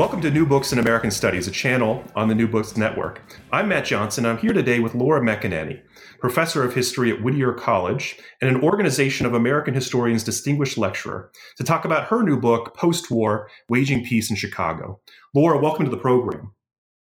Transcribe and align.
Welcome 0.00 0.22
to 0.22 0.30
New 0.30 0.46
Books 0.46 0.72
in 0.72 0.78
American 0.78 1.10
Studies, 1.10 1.46
a 1.46 1.50
channel 1.50 2.02
on 2.16 2.26
the 2.26 2.34
New 2.34 2.48
Books 2.48 2.74
Network. 2.74 3.20
I'm 3.52 3.68
Matt 3.68 3.84
Johnson. 3.84 4.24
I'm 4.24 4.38
here 4.38 4.54
today 4.54 4.80
with 4.80 4.94
Laura 4.94 5.20
McEnaney, 5.20 5.82
professor 6.20 6.64
of 6.64 6.74
history 6.74 7.12
at 7.12 7.22
Whittier 7.22 7.52
College 7.52 8.18
and 8.40 8.48
an 8.48 8.62
Organization 8.62 9.26
of 9.26 9.34
American 9.34 9.74
Historians 9.74 10.24
Distinguished 10.24 10.78
Lecturer, 10.78 11.30
to 11.58 11.64
talk 11.64 11.84
about 11.84 12.06
her 12.06 12.22
new 12.22 12.40
book, 12.40 12.74
Post 12.74 13.10
War 13.10 13.50
Waging 13.68 14.02
Peace 14.02 14.30
in 14.30 14.36
Chicago. 14.36 14.98
Laura, 15.34 15.58
welcome 15.58 15.84
to 15.84 15.90
the 15.90 15.98
program. 15.98 16.54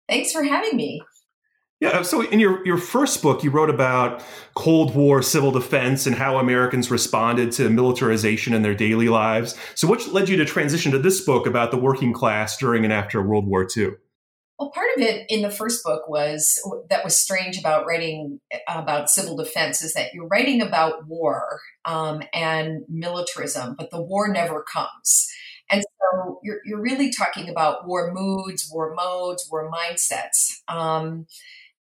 Thanks 0.06 0.30
for 0.30 0.42
having 0.42 0.76
me. 0.76 1.00
Yeah, 1.82 2.02
so 2.02 2.20
in 2.20 2.38
your, 2.38 2.64
your 2.64 2.78
first 2.78 3.20
book, 3.22 3.42
you 3.42 3.50
wrote 3.50 3.68
about 3.68 4.22
Cold 4.54 4.94
War 4.94 5.20
civil 5.20 5.50
defense 5.50 6.06
and 6.06 6.14
how 6.14 6.38
Americans 6.38 6.92
responded 6.92 7.50
to 7.54 7.68
militarization 7.70 8.54
in 8.54 8.62
their 8.62 8.72
daily 8.72 9.08
lives. 9.08 9.58
So, 9.74 9.88
what 9.88 10.06
led 10.12 10.28
you 10.28 10.36
to 10.36 10.44
transition 10.44 10.92
to 10.92 11.00
this 11.00 11.22
book 11.22 11.44
about 11.44 11.72
the 11.72 11.78
working 11.78 12.12
class 12.12 12.56
during 12.56 12.84
and 12.84 12.92
after 12.92 13.20
World 13.20 13.48
War 13.48 13.66
II? 13.76 13.94
Well, 14.60 14.70
part 14.70 14.90
of 14.96 15.02
it 15.02 15.26
in 15.28 15.42
the 15.42 15.50
first 15.50 15.82
book 15.82 16.08
was 16.08 16.56
that 16.88 17.02
was 17.02 17.18
strange 17.18 17.58
about 17.58 17.84
writing 17.84 18.38
about 18.68 19.10
civil 19.10 19.36
defense 19.36 19.82
is 19.82 19.92
that 19.94 20.14
you're 20.14 20.28
writing 20.28 20.62
about 20.62 21.08
war 21.08 21.58
um, 21.84 22.22
and 22.32 22.82
militarism, 22.88 23.74
but 23.76 23.90
the 23.90 24.00
war 24.00 24.28
never 24.28 24.62
comes. 24.72 25.26
And 25.68 25.82
so 25.82 26.38
you're, 26.44 26.60
you're 26.64 26.80
really 26.80 27.10
talking 27.10 27.48
about 27.48 27.88
war 27.88 28.12
moods, 28.12 28.70
war 28.72 28.94
modes, 28.94 29.48
war 29.50 29.68
mindsets. 29.68 30.60
Um, 30.68 31.26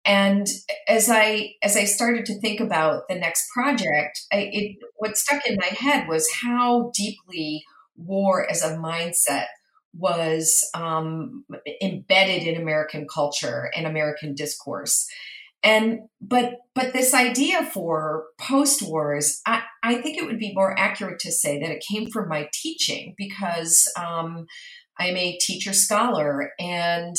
and 0.09 0.47
as 0.87 1.07
i 1.07 1.53
as 1.61 1.77
i 1.77 1.85
started 1.85 2.25
to 2.25 2.39
think 2.41 2.59
about 2.59 3.07
the 3.07 3.15
next 3.15 3.47
project 3.53 4.19
I, 4.33 4.49
it, 4.51 4.77
what 4.97 5.15
stuck 5.15 5.45
in 5.45 5.55
my 5.55 5.67
head 5.67 6.07
was 6.07 6.27
how 6.41 6.91
deeply 6.95 7.63
war 7.95 8.49
as 8.49 8.63
a 8.63 8.75
mindset 8.75 9.45
was 9.93 10.67
um, 10.73 11.45
embedded 11.81 12.43
in 12.43 12.59
american 12.59 13.07
culture 13.07 13.71
and 13.75 13.85
american 13.85 14.35
discourse. 14.35 15.07
And 15.61 16.01
but 16.21 16.53
but 16.73 16.93
this 16.93 17.13
idea 17.13 17.63
for 17.65 18.27
post 18.39 18.81
wars 18.81 19.41
I, 19.45 19.63
I 19.83 19.95
think 19.95 20.17
it 20.17 20.25
would 20.25 20.39
be 20.39 20.53
more 20.53 20.77
accurate 20.79 21.19
to 21.19 21.33
say 21.33 21.59
that 21.59 21.69
it 21.69 21.83
came 21.85 22.09
from 22.09 22.29
my 22.29 22.47
teaching 22.53 23.13
because 23.17 23.91
um, 23.99 24.45
i'm 24.97 25.17
a 25.17 25.37
teacher 25.37 25.73
scholar 25.73 26.53
and 26.59 27.17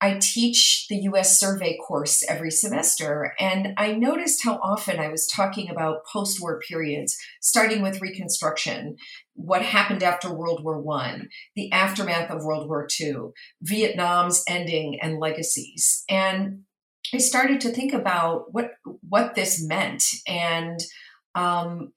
I 0.00 0.18
teach 0.20 0.86
the 0.88 0.98
US 1.10 1.40
survey 1.40 1.78
course 1.78 2.22
every 2.28 2.50
semester, 2.50 3.34
and 3.40 3.72
I 3.78 3.92
noticed 3.92 4.44
how 4.44 4.58
often 4.62 4.98
I 4.98 5.08
was 5.08 5.26
talking 5.26 5.70
about 5.70 6.04
post 6.04 6.40
war 6.40 6.60
periods, 6.60 7.16
starting 7.40 7.80
with 7.82 8.02
Reconstruction, 8.02 8.96
what 9.34 9.62
happened 9.62 10.02
after 10.02 10.32
World 10.32 10.62
War 10.62 10.84
I, 10.98 11.22
the 11.54 11.72
aftermath 11.72 12.30
of 12.30 12.44
World 12.44 12.68
War 12.68 12.86
II, 13.00 13.30
Vietnam's 13.62 14.42
ending 14.48 14.98
and 15.00 15.18
legacies. 15.18 16.04
And 16.10 16.62
I 17.14 17.18
started 17.18 17.60
to 17.62 17.70
think 17.70 17.94
about 17.94 18.52
what, 18.52 18.72
what 19.08 19.34
this 19.34 19.64
meant. 19.66 20.02
And 20.26 20.78
um, 21.34 21.92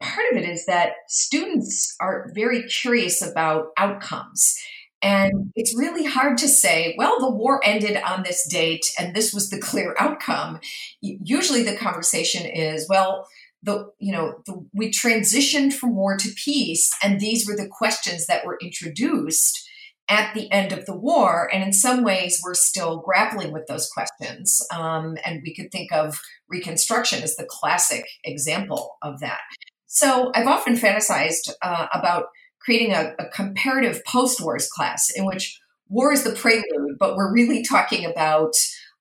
part 0.00 0.32
of 0.32 0.38
it 0.38 0.48
is 0.48 0.66
that 0.66 0.92
students 1.06 1.94
are 2.00 2.30
very 2.34 2.64
curious 2.64 3.22
about 3.22 3.66
outcomes 3.76 4.56
and 5.02 5.52
it's 5.54 5.76
really 5.76 6.04
hard 6.04 6.38
to 6.38 6.48
say, 6.48 6.94
well, 6.98 7.20
the 7.20 7.30
war 7.30 7.60
ended 7.64 7.96
on 8.02 8.22
this 8.22 8.46
date 8.48 8.86
and 8.98 9.14
this 9.14 9.32
was 9.32 9.48
the 9.48 9.60
clear 9.60 9.94
outcome. 9.98 10.58
Usually 11.00 11.62
the 11.62 11.76
conversation 11.76 12.44
is, 12.46 12.88
well, 12.88 13.28
the 13.62 13.90
you 13.98 14.12
know 14.12 14.40
the, 14.46 14.64
we 14.72 14.88
transitioned 14.88 15.72
from 15.72 15.96
war 15.96 16.16
to 16.16 16.30
peace 16.36 16.96
and 17.02 17.18
these 17.18 17.44
were 17.44 17.56
the 17.56 17.68
questions 17.68 18.26
that 18.26 18.46
were 18.46 18.56
introduced 18.62 19.68
at 20.08 20.32
the 20.32 20.50
end 20.52 20.72
of 20.72 20.86
the 20.86 20.96
war. 20.96 21.50
And 21.52 21.62
in 21.62 21.72
some 21.72 22.02
ways 22.02 22.40
we're 22.42 22.54
still 22.54 22.98
grappling 22.98 23.52
with 23.52 23.66
those 23.66 23.90
questions. 23.90 24.64
Um, 24.72 25.16
and 25.24 25.42
we 25.44 25.54
could 25.54 25.70
think 25.70 25.92
of 25.92 26.18
reconstruction 26.48 27.22
as 27.22 27.36
the 27.36 27.46
classic 27.48 28.06
example 28.24 28.96
of 29.02 29.20
that. 29.20 29.40
So 29.86 30.30
i've 30.34 30.46
often 30.46 30.74
fantasized 30.74 31.50
uh, 31.62 31.86
about 31.92 32.26
creating 32.60 32.92
a, 32.92 33.14
a 33.18 33.26
comparative 33.26 34.04
post 34.04 34.40
wars 34.40 34.68
class 34.68 35.10
in 35.14 35.24
which 35.24 35.60
war 35.88 36.12
is 36.12 36.24
the 36.24 36.32
prelude, 36.32 36.98
but 36.98 37.16
we're 37.16 37.32
really 37.32 37.64
talking 37.64 38.04
about 38.04 38.52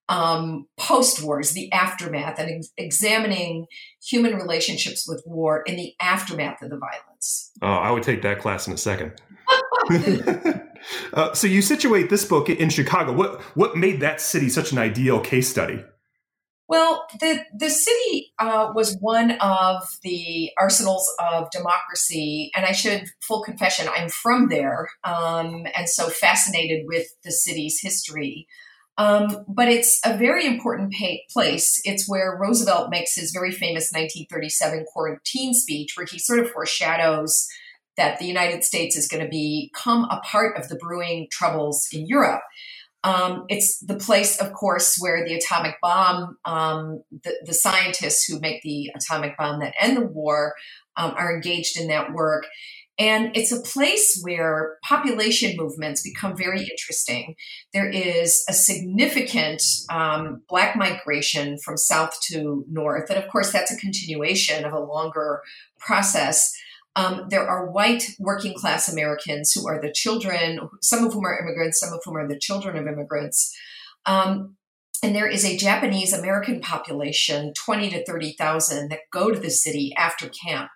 um, 0.10 0.68
post 0.78 1.22
wars, 1.22 1.52
the 1.52 1.72
aftermath, 1.72 2.40
and 2.40 2.50
ex- 2.50 2.72
examining 2.78 3.66
human 4.02 4.36
relationships 4.36 5.06
with 5.08 5.22
war 5.26 5.64
in 5.64 5.76
the 5.76 5.94
aftermath 6.00 6.62
of 6.62 6.70
the 6.70 6.78
violence. 6.78 7.52
Oh, 7.62 7.68
I 7.68 7.92
would 7.92 8.04
take 8.04 8.22
that 8.22 8.40
class 8.40 8.68
in 8.68 8.74
a 8.74 8.78
second. 8.78 9.20
uh, 11.14 11.34
so 11.34 11.48
you 11.48 11.62
situate 11.62 12.10
this 12.10 12.26
book 12.26 12.50
in 12.50 12.70
Chicago. 12.70 13.14
What 13.14 13.42
what 13.56 13.76
made 13.78 14.00
that 14.02 14.22
city 14.22 14.50
such 14.50 14.72
an 14.72 14.78
ideal 14.78 15.20
case 15.20 15.50
study? 15.50 15.84
Well, 16.70 17.08
the 17.22 17.46
the 17.58 17.70
city 17.70 18.34
uh, 18.40 18.72
was 18.76 18.98
one 19.00 19.32
of 19.40 19.84
the 20.04 20.52
arsenals 20.60 21.10
of 21.32 21.50
democracy, 21.52 22.52
and 22.56 22.66
I 22.66 22.74
should 22.74 23.06
full 23.22 23.42
confession, 23.42 23.88
I'm 23.94 24.10
from 24.10 24.50
there, 24.50 24.90
um, 25.06 25.66
and 25.74 25.88
so 25.88 26.10
fascinated 26.10 26.86
with 26.86 27.08
the 27.24 27.32
city's 27.32 27.80
history. 27.82 28.48
Um, 28.98 29.46
but 29.48 29.68
it's 29.70 30.02
a 30.06 30.18
very 30.18 30.46
important 30.46 30.94
place. 31.32 31.80
It's 31.86 32.10
where 32.10 32.38
Roosevelt 32.38 32.90
makes 32.90 33.16
his 33.16 33.32
very 33.32 33.52
famous 33.52 33.92
1937 33.94 34.86
quarantine 34.92 35.54
speech, 35.54 35.94
where 35.96 36.08
he 36.10 36.20
sort 36.20 36.40
of 36.40 36.50
foreshadows 36.50 37.48
that 37.96 38.20
the 38.20 38.26
United 38.26 38.64
States 38.64 38.96
is 38.96 39.08
going 39.08 39.24
to 39.24 39.30
become 39.30 40.06
a 40.06 40.20
part 40.24 40.58
of 40.58 40.68
the 40.68 40.76
brewing 40.76 41.28
troubles 41.32 41.88
in 41.94 42.08
Europe. 42.08 42.42
Um, 43.08 43.46
it's 43.48 43.80
the 43.80 43.96
place, 43.96 44.42
of 44.42 44.52
course, 44.52 44.98
where 45.00 45.26
the 45.26 45.36
atomic 45.36 45.76
bomb, 45.82 46.38
um, 46.44 47.04
the, 47.24 47.34
the, 47.46 47.54
scientists 47.54 48.26
who 48.26 48.38
make 48.42 48.62
the 48.64 48.92
atomic 48.94 49.38
bomb 49.38 49.62
that 49.62 49.74
end 49.80 49.96
the 49.96 50.06
war 50.06 50.56
um, 50.98 51.14
are 51.16 51.34
engaged 51.34 51.80
in 51.80 51.88
that 51.88 52.12
work. 52.12 52.46
And 53.00 53.32
it's 53.38 53.54
a 53.54 53.62
place 53.62 54.20
where 54.24 54.76
population 54.84 55.56
movements 55.56 56.02
become 56.02 56.36
very 56.36 56.62
interesting. 56.62 57.36
There 57.72 57.90
is 57.90 58.44
a 58.50 58.54
significant 58.54 59.62
um, 59.90 60.42
Black 60.50 60.76
migration 60.76 61.60
from 61.60 61.78
south 61.78 62.20
to 62.32 62.66
north. 62.70 63.10
And 63.10 63.24
of 63.24 63.30
course, 63.30 63.54
that's 63.54 63.72
a 63.72 63.78
continuation 63.78 64.66
of 64.66 64.74
a 64.74 64.80
longer 64.80 65.42
process. 65.80 66.52
Um, 66.98 67.28
there 67.30 67.48
are 67.48 67.70
white 67.70 68.04
working 68.18 68.56
class 68.56 68.92
Americans 68.92 69.52
who 69.52 69.68
are 69.68 69.80
the 69.80 69.92
children, 69.92 70.60
some 70.82 71.06
of 71.06 71.14
whom 71.14 71.26
are 71.26 71.40
immigrants, 71.40 71.80
some 71.80 71.94
of 71.94 72.02
whom 72.04 72.18
are 72.18 72.28
the 72.28 72.40
children 72.40 72.76
of 72.76 72.88
immigrants. 72.88 73.56
Um, 74.08 74.56
and 75.04 75.16
there 75.16 75.28
is 75.28 75.46
a 75.46 75.56
Japanese 75.56 76.12
American 76.12 76.60
population, 76.60 77.54
20 77.54 77.92
to 77.92 78.04
30,000, 78.04 78.90
that 78.90 79.02
go 79.14 79.32
to 79.32 79.40
the 79.40 79.52
city 79.52 79.94
after 79.96 80.28
camp. 80.28 80.70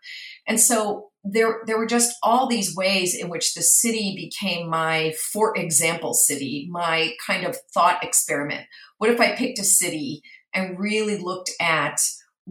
And 0.47 0.59
so 0.59 1.09
there, 1.23 1.61
there 1.65 1.79
were 1.79 1.87
just 1.87 2.15
all 2.21 2.47
these 2.47 2.75
ways 2.75 3.15
in 3.15 3.27
which 3.27 3.55
the 3.55 3.63
city 3.63 4.13
became 4.15 4.69
my, 4.69 5.15
for 5.33 5.57
example, 5.57 6.13
city, 6.13 6.67
my 6.69 7.13
kind 7.25 7.47
of 7.47 7.57
thought 7.73 8.03
experiment. 8.03 8.67
What 8.99 9.09
if 9.09 9.19
I 9.19 9.35
picked 9.35 9.57
a 9.57 9.63
city 9.63 10.21
and 10.53 10.77
really 10.77 11.17
looked 11.17 11.49
at 11.59 11.99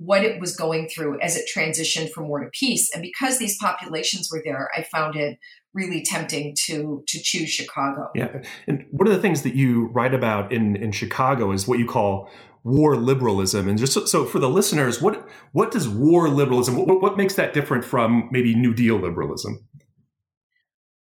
what 0.00 0.24
it 0.24 0.40
was 0.40 0.56
going 0.56 0.88
through 0.88 1.20
as 1.20 1.36
it 1.36 1.44
transitioned 1.54 2.10
from 2.10 2.26
war 2.26 2.42
to 2.42 2.48
peace. 2.58 2.90
And 2.94 3.02
because 3.02 3.38
these 3.38 3.58
populations 3.58 4.30
were 4.32 4.40
there, 4.42 4.70
I 4.74 4.82
found 4.82 5.14
it 5.14 5.38
really 5.74 6.02
tempting 6.02 6.56
to 6.66 7.04
to 7.06 7.20
choose 7.22 7.50
Chicago. 7.50 8.10
Yeah, 8.14 8.42
and 8.66 8.86
one 8.90 9.06
of 9.06 9.12
the 9.12 9.20
things 9.20 9.42
that 9.42 9.54
you 9.54 9.88
write 9.88 10.14
about 10.14 10.52
in 10.52 10.74
in 10.76 10.90
Chicago 10.90 11.52
is 11.52 11.68
what 11.68 11.78
you 11.78 11.86
call 11.86 12.30
war 12.64 12.96
liberalism. 12.96 13.68
And 13.68 13.78
just 13.78 13.92
so, 13.92 14.06
so 14.06 14.24
for 14.24 14.38
the 14.38 14.48
listeners, 14.48 15.02
what 15.02 15.28
what 15.52 15.70
does 15.70 15.86
war 15.86 16.30
liberalism? 16.30 16.76
What, 16.76 17.02
what 17.02 17.16
makes 17.18 17.34
that 17.34 17.52
different 17.52 17.84
from 17.84 18.30
maybe 18.32 18.54
New 18.54 18.72
Deal 18.72 18.96
liberalism? 18.96 19.66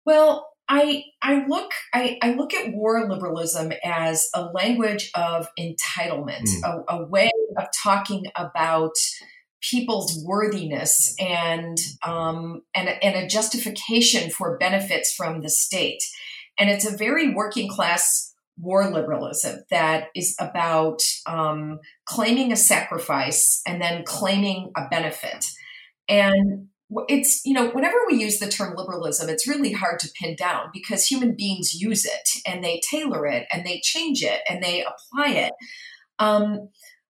Well, 0.04 0.48
I 0.68 1.04
I 1.22 1.46
look 1.46 1.70
I, 1.94 2.18
I 2.22 2.32
look 2.32 2.52
at 2.52 2.72
war 2.72 3.08
liberalism 3.08 3.72
as 3.84 4.28
a 4.34 4.44
language 4.44 5.10
of 5.14 5.48
entitlement, 5.58 6.48
mm. 6.48 6.84
a, 6.88 6.96
a 6.96 7.06
way 7.06 7.30
of 7.56 7.66
talking 7.82 8.26
about 8.34 8.92
people's 9.60 10.22
worthiness 10.24 11.14
and 11.20 11.78
um, 12.02 12.62
and 12.74 12.88
and 12.88 13.16
a 13.16 13.28
justification 13.28 14.30
for 14.30 14.58
benefits 14.58 15.14
from 15.14 15.42
the 15.42 15.50
state. 15.50 16.02
And 16.58 16.70
it's 16.70 16.86
a 16.86 16.96
very 16.96 17.34
working 17.34 17.68
class 17.68 18.32
war 18.58 18.90
liberalism 18.90 19.62
that 19.70 20.08
is 20.14 20.34
about 20.40 21.02
um, 21.26 21.78
claiming 22.06 22.52
a 22.52 22.56
sacrifice 22.56 23.60
and 23.66 23.80
then 23.80 24.02
claiming 24.04 24.72
a 24.76 24.88
benefit. 24.88 25.44
And 26.08 26.68
it's 27.08 27.44
you 27.44 27.52
know 27.52 27.70
whenever 27.70 27.96
we 28.08 28.16
use 28.16 28.38
the 28.38 28.48
term 28.48 28.74
liberalism 28.76 29.28
it's 29.28 29.48
really 29.48 29.72
hard 29.72 29.98
to 29.98 30.08
pin 30.20 30.36
down 30.36 30.66
because 30.72 31.04
human 31.04 31.34
beings 31.34 31.74
use 31.74 32.04
it 32.04 32.28
and 32.46 32.62
they 32.62 32.80
tailor 32.88 33.26
it 33.26 33.46
and 33.52 33.66
they 33.66 33.80
change 33.82 34.22
it 34.22 34.40
and 34.48 34.62
they 34.62 34.84
apply 34.84 35.32
it 35.32 35.52
um, 36.18 36.68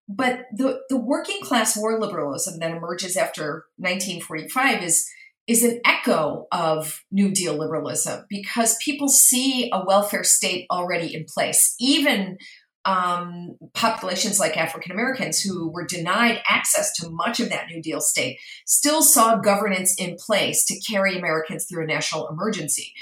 but 0.09 0.47
the, 0.53 0.81
the 0.89 0.97
working 0.97 1.41
class 1.43 1.77
war 1.77 1.99
liberalism 2.01 2.59
that 2.61 2.71
emerges 2.71 3.17
after 3.17 3.65
1945 3.77 4.83
is 4.83 5.07
is 5.47 5.63
an 5.63 5.81
echo 5.85 6.47
of 6.51 7.05
New 7.13 7.31
Deal 7.31 7.57
liberalism 7.57 8.25
because 8.29 8.77
people 8.85 9.09
see 9.09 9.71
a 9.73 9.85
welfare 9.85 10.25
state 10.25 10.67
already 10.73 11.15
in 11.15 11.25
place. 11.33 11.77
Even 11.79 12.37
um, 12.87 13.57
populations 13.75 14.39
like 14.39 14.57
African 14.57 14.93
Americans 14.93 15.41
who 15.41 15.71
were 15.71 15.85
denied 15.85 16.41
access 16.49 16.93
to 16.95 17.11
much 17.11 17.41
of 17.41 17.51
that 17.51 17.67
New 17.69 17.83
Deal 17.83 18.01
state 18.01 18.39
still 18.65 19.03
saw 19.03 19.37
governance 19.37 19.95
in 19.99 20.17
place 20.17 20.65
to 20.67 20.81
carry 20.81 21.19
Americans 21.19 21.67
through 21.69 21.85
a 21.85 21.87
national 21.87 22.29
emergency. 22.29 22.93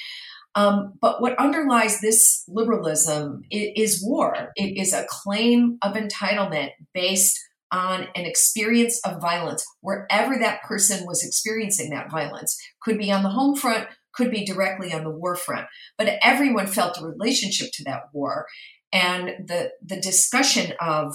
Um, 0.54 0.94
but 1.00 1.20
what 1.20 1.38
underlies 1.38 2.00
this 2.00 2.44
liberalism 2.48 3.42
is, 3.50 3.96
is 3.96 4.04
war. 4.04 4.52
It 4.56 4.78
is 4.80 4.92
a 4.92 5.06
claim 5.08 5.78
of 5.82 5.94
entitlement 5.94 6.70
based 6.94 7.38
on 7.70 8.06
an 8.14 8.24
experience 8.24 9.00
of 9.04 9.20
violence, 9.20 9.66
wherever 9.80 10.38
that 10.38 10.62
person 10.62 11.04
was 11.06 11.24
experiencing 11.24 11.90
that 11.90 12.10
violence. 12.10 12.56
Could 12.80 12.98
be 12.98 13.10
on 13.10 13.24
the 13.24 13.30
home 13.30 13.56
front, 13.56 13.88
could 14.14 14.30
be 14.30 14.46
directly 14.46 14.92
on 14.92 15.02
the 15.02 15.10
war 15.10 15.34
front. 15.34 15.66
But 15.98 16.18
everyone 16.22 16.68
felt 16.68 17.00
a 17.00 17.04
relationship 17.04 17.70
to 17.74 17.84
that 17.84 18.04
war. 18.12 18.46
And 18.94 19.46
the, 19.48 19.72
the 19.84 20.00
discussion 20.00 20.72
of 20.80 21.14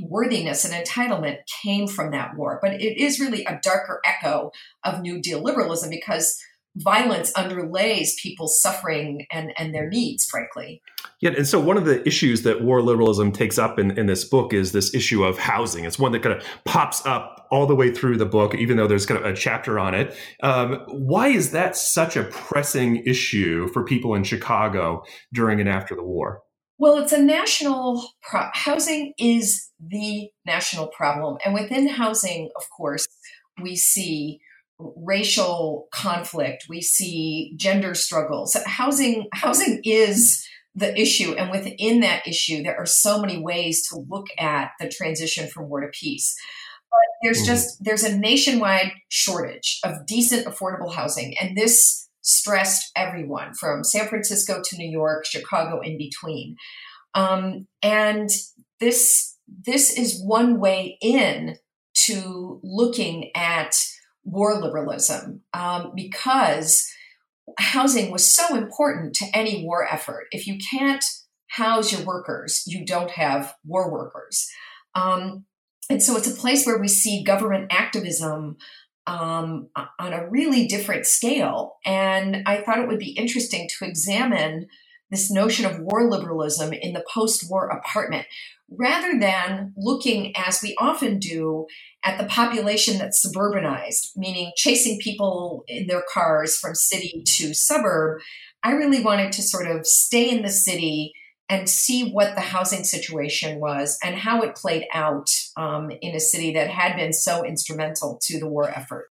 worthiness 0.00 0.64
and 0.64 0.72
entitlement 0.72 1.38
came 1.62 1.86
from 1.86 2.12
that 2.12 2.36
war. 2.36 2.58
But 2.62 2.80
it 2.80 2.98
is 2.98 3.20
really 3.20 3.44
a 3.44 3.60
darker 3.62 4.00
echo 4.04 4.52
of 4.84 5.02
New 5.02 5.20
Deal 5.20 5.42
liberalism 5.42 5.90
because 5.90 6.34
violence 6.76 7.30
underlays 7.32 8.12
people's 8.22 8.60
suffering 8.60 9.26
and, 9.30 9.52
and 9.58 9.74
their 9.74 9.88
needs, 9.88 10.24
frankly. 10.24 10.80
Yeah, 11.20 11.32
and 11.36 11.46
so 11.46 11.60
one 11.60 11.76
of 11.76 11.84
the 11.84 12.06
issues 12.06 12.42
that 12.42 12.62
war 12.62 12.80
liberalism 12.80 13.30
takes 13.30 13.58
up 13.58 13.78
in, 13.78 13.96
in 13.98 14.06
this 14.06 14.24
book 14.24 14.54
is 14.54 14.72
this 14.72 14.94
issue 14.94 15.22
of 15.24 15.38
housing. 15.38 15.84
It's 15.84 15.98
one 15.98 16.12
that 16.12 16.22
kind 16.22 16.34
of 16.34 16.44
pops 16.64 17.04
up 17.04 17.46
all 17.50 17.66
the 17.66 17.74
way 17.74 17.92
through 17.92 18.16
the 18.16 18.26
book, 18.26 18.54
even 18.54 18.76
though 18.78 18.86
there's 18.86 19.04
kind 19.04 19.20
of 19.20 19.26
a 19.26 19.36
chapter 19.36 19.78
on 19.78 19.94
it. 19.94 20.16
Um, 20.42 20.84
why 20.88 21.28
is 21.28 21.50
that 21.50 21.76
such 21.76 22.16
a 22.16 22.24
pressing 22.24 23.04
issue 23.04 23.68
for 23.68 23.84
people 23.84 24.14
in 24.14 24.24
Chicago 24.24 25.04
during 25.32 25.60
and 25.60 25.68
after 25.68 25.94
the 25.94 26.04
war? 26.04 26.40
Well, 26.78 26.98
it's 26.98 27.12
a 27.12 27.22
national 27.22 28.10
pro- 28.22 28.50
housing 28.52 29.12
is 29.18 29.68
the 29.80 30.30
national 30.46 30.88
problem, 30.88 31.38
and 31.44 31.54
within 31.54 31.88
housing, 31.88 32.50
of 32.56 32.68
course, 32.70 33.06
we 33.60 33.76
see 33.76 34.40
racial 34.78 35.88
conflict, 35.92 36.66
we 36.68 36.80
see 36.80 37.52
gender 37.56 37.94
struggles. 37.94 38.56
Housing 38.66 39.26
housing 39.32 39.80
is 39.84 40.46
the 40.74 40.98
issue 40.98 41.34
and 41.34 41.50
within 41.50 42.00
that 42.00 42.26
issue 42.26 42.62
there 42.62 42.76
are 42.78 42.86
so 42.86 43.20
many 43.20 43.38
ways 43.38 43.86
to 43.86 44.06
look 44.08 44.26
at 44.38 44.70
the 44.80 44.88
transition 44.88 45.48
from 45.48 45.68
war 45.68 45.80
to 45.80 45.88
peace. 45.88 46.34
But 46.90 46.98
there's 47.22 47.38
mm-hmm. 47.38 47.46
just 47.46 47.84
there's 47.84 48.04
a 48.04 48.16
nationwide 48.16 48.92
shortage 49.08 49.80
of 49.84 50.06
decent 50.06 50.46
affordable 50.46 50.92
housing 50.92 51.36
and 51.38 51.56
this 51.56 52.08
stressed 52.22 52.90
everyone 52.96 53.54
from 53.54 53.84
San 53.84 54.08
Francisco 54.08 54.62
to 54.64 54.76
New 54.76 54.88
York, 54.88 55.26
Chicago 55.26 55.80
in 55.80 55.98
between. 55.98 56.56
Um, 57.14 57.66
and 57.82 58.30
this 58.80 59.36
this 59.66 59.96
is 59.96 60.22
one 60.24 60.60
way 60.60 60.96
in 61.02 61.56
to 62.06 62.60
looking 62.62 63.30
at 63.36 63.76
war 64.24 64.60
liberalism 64.60 65.42
um, 65.52 65.92
because 65.94 66.90
housing 67.58 68.10
was 68.10 68.34
so 68.34 68.56
important 68.56 69.14
to 69.14 69.26
any 69.34 69.64
war 69.64 69.86
effort. 69.86 70.26
If 70.30 70.46
you 70.46 70.58
can't 70.70 71.04
house 71.48 71.92
your 71.92 72.02
workers, 72.02 72.62
you 72.66 72.84
don't 72.84 73.10
have 73.10 73.54
war 73.64 73.92
workers. 73.92 74.48
Um, 74.94 75.44
and 75.90 76.02
so 76.02 76.16
it's 76.16 76.30
a 76.30 76.40
place 76.40 76.64
where 76.64 76.78
we 76.78 76.88
see 76.88 77.24
government 77.24 77.66
activism 77.70 78.56
um, 79.06 79.68
on 79.98 80.12
a 80.12 80.28
really 80.28 80.66
different 80.66 81.06
scale. 81.06 81.76
And 81.84 82.42
I 82.46 82.58
thought 82.58 82.78
it 82.78 82.88
would 82.88 82.98
be 82.98 83.10
interesting 83.10 83.68
to 83.78 83.84
examine 83.84 84.68
this 85.10 85.30
notion 85.30 85.66
of 85.66 85.80
war 85.80 86.08
liberalism 86.10 86.72
in 86.72 86.94
the 86.94 87.04
post 87.12 87.50
war 87.50 87.68
apartment 87.68 88.26
rather 88.78 89.18
than 89.18 89.72
looking, 89.76 90.32
as 90.36 90.62
we 90.62 90.74
often 90.78 91.18
do, 91.18 91.66
at 92.04 92.18
the 92.18 92.24
population 92.24 92.98
that's 92.98 93.24
suburbanized, 93.24 94.16
meaning 94.16 94.52
chasing 94.56 94.98
people 94.98 95.64
in 95.68 95.86
their 95.86 96.02
cars 96.12 96.58
from 96.58 96.74
city 96.74 97.22
to 97.26 97.54
suburb, 97.54 98.20
I 98.62 98.72
really 98.72 99.02
wanted 99.02 99.32
to 99.32 99.42
sort 99.42 99.68
of 99.68 99.86
stay 99.86 100.30
in 100.30 100.42
the 100.42 100.48
city 100.48 101.12
and 101.52 101.68
see 101.68 102.10
what 102.10 102.34
the 102.34 102.40
housing 102.40 102.82
situation 102.82 103.60
was 103.60 103.98
and 104.02 104.16
how 104.16 104.40
it 104.40 104.56
played 104.56 104.86
out 104.94 105.28
um, 105.58 105.90
in 106.00 106.16
a 106.16 106.20
city 106.20 106.54
that 106.54 106.70
had 106.70 106.96
been 106.96 107.12
so 107.12 107.44
instrumental 107.44 108.18
to 108.22 108.40
the 108.40 108.48
war 108.48 108.70
effort. 108.70 109.11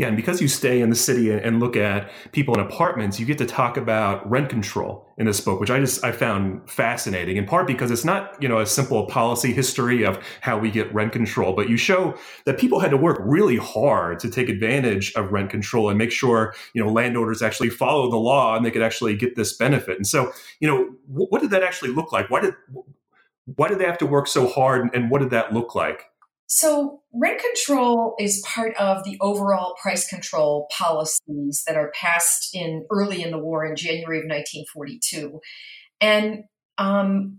Yeah, 0.00 0.06
and 0.06 0.16
because 0.16 0.40
you 0.40 0.48
stay 0.48 0.80
in 0.80 0.88
the 0.88 0.96
city 0.96 1.30
and 1.30 1.60
look 1.60 1.76
at 1.76 2.10
people 2.32 2.54
in 2.54 2.60
apartments, 2.60 3.20
you 3.20 3.26
get 3.26 3.36
to 3.36 3.44
talk 3.44 3.76
about 3.76 4.28
rent 4.30 4.48
control 4.48 5.06
in 5.18 5.26
this 5.26 5.42
book, 5.42 5.60
which 5.60 5.70
I 5.70 5.78
just 5.78 6.02
I 6.02 6.10
found 6.10 6.70
fascinating. 6.70 7.36
In 7.36 7.44
part 7.44 7.66
because 7.66 7.90
it's 7.90 8.02
not 8.02 8.42
you 8.42 8.48
know 8.48 8.60
a 8.60 8.66
simple 8.66 9.04
policy 9.04 9.52
history 9.52 10.02
of 10.06 10.18
how 10.40 10.56
we 10.56 10.70
get 10.70 10.90
rent 10.94 11.12
control, 11.12 11.52
but 11.52 11.68
you 11.68 11.76
show 11.76 12.16
that 12.46 12.58
people 12.58 12.80
had 12.80 12.90
to 12.92 12.96
work 12.96 13.18
really 13.20 13.58
hard 13.58 14.18
to 14.20 14.30
take 14.30 14.48
advantage 14.48 15.12
of 15.16 15.32
rent 15.32 15.50
control 15.50 15.90
and 15.90 15.98
make 15.98 16.12
sure 16.12 16.54
you 16.72 16.82
know 16.82 16.90
landowners 16.90 17.42
actually 17.42 17.68
follow 17.68 18.10
the 18.10 18.16
law 18.16 18.56
and 18.56 18.64
they 18.64 18.70
could 18.70 18.80
actually 18.80 19.14
get 19.14 19.36
this 19.36 19.54
benefit. 19.54 19.98
And 19.98 20.06
so 20.06 20.32
you 20.60 20.66
know 20.66 20.94
what 21.08 21.42
did 21.42 21.50
that 21.50 21.62
actually 21.62 21.90
look 21.90 22.10
like? 22.10 22.30
Why 22.30 22.40
did 22.40 22.54
why 23.56 23.68
did 23.68 23.78
they 23.78 23.84
have 23.84 23.98
to 23.98 24.06
work 24.06 24.28
so 24.28 24.48
hard, 24.48 24.88
and 24.94 25.10
what 25.10 25.20
did 25.20 25.28
that 25.28 25.52
look 25.52 25.74
like? 25.74 26.09
So, 26.52 27.02
rent 27.14 27.40
control 27.40 28.16
is 28.18 28.44
part 28.44 28.74
of 28.74 29.04
the 29.04 29.16
overall 29.20 29.76
price 29.80 30.08
control 30.08 30.66
policies 30.76 31.62
that 31.64 31.76
are 31.76 31.92
passed 31.94 32.52
in 32.52 32.86
early 32.90 33.22
in 33.22 33.30
the 33.30 33.38
war 33.38 33.64
in 33.64 33.76
January 33.76 34.18
of 34.18 34.24
1942. 34.24 35.40
And 36.00 36.42
um, 36.76 37.38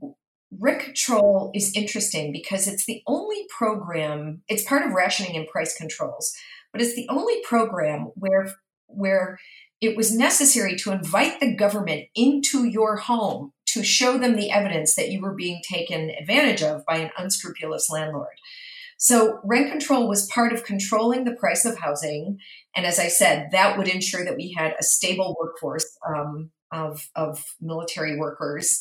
rent 0.58 0.80
control 0.80 1.52
is 1.54 1.76
interesting 1.76 2.32
because 2.32 2.70
it's 2.70 2.86
the 2.86 3.02
only 3.06 3.46
program, 3.50 4.44
it's 4.48 4.64
part 4.64 4.86
of 4.86 4.94
rationing 4.94 5.36
and 5.36 5.46
price 5.46 5.76
controls, 5.76 6.34
but 6.72 6.82
it's 6.82 6.96
the 6.96 7.10
only 7.10 7.36
program 7.44 8.12
where, 8.16 8.54
where 8.88 9.40
it 9.82 9.98
was 9.98 10.16
necessary 10.16 10.78
to 10.78 10.94
invite 10.94 11.42
the 11.42 11.54
government 11.54 12.06
into 12.16 12.64
your 12.64 12.96
home 12.96 13.52
to 13.66 13.84
show 13.84 14.18
them 14.18 14.38
the 14.38 14.52
evidence 14.52 14.96
that 14.96 15.10
you 15.10 15.20
were 15.20 15.36
being 15.36 15.60
taken 15.70 16.12
advantage 16.12 16.64
of 16.64 16.86
by 16.86 16.96
an 16.96 17.12
unscrupulous 17.18 17.90
landlord. 17.90 18.38
So 19.02 19.40
rent 19.44 19.72
control 19.72 20.08
was 20.08 20.28
part 20.28 20.54
of 20.54 20.64
controlling 20.64 21.24
the 21.24 21.36
price 21.36 21.66
of 21.66 21.80
housing. 21.80 22.38
And 22.76 22.86
as 22.86 23.00
I 23.00 23.08
said, 23.08 23.48
that 23.52 23.76
would 23.76 23.88
ensure 23.88 24.24
that 24.24 24.38
we 24.38 24.56
had 24.56 24.76
a 24.80 24.84
stable 24.84 25.36
workforce 25.40 25.88
um, 26.08 26.52
of, 26.72 27.10
of 27.16 27.44
military 27.60 28.20
workers. 28.20 28.80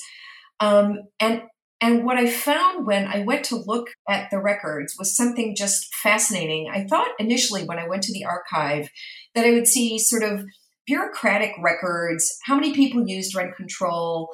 Um, 0.61 0.99
and 1.19 1.43
and 1.81 2.05
what 2.05 2.19
I 2.19 2.29
found 2.29 2.87
when 2.87 3.07
I 3.07 3.25
went 3.25 3.47
to 3.47 3.57
look 3.57 3.89
at 4.07 4.29
the 4.31 4.39
records 4.39 4.97
was 4.99 5.17
something 5.17 5.57
just 5.57 5.87
fascinating. 5.95 6.71
I 6.71 6.85
thought 6.85 7.09
initially 7.19 7.65
when 7.65 7.79
I 7.79 7.89
went 7.89 8.03
to 8.03 8.13
the 8.13 8.27
archive 8.27 8.91
that 9.35 9.47
I 9.47 9.53
would 9.53 9.67
see 9.67 9.99
sort 9.99 10.23
of 10.23 10.45
bureaucratic 10.87 11.53
records, 11.63 12.37
how 12.45 12.57
many 12.57 12.75
people 12.75 13.09
used 13.09 13.35
rent 13.35 13.57
control, 13.57 14.29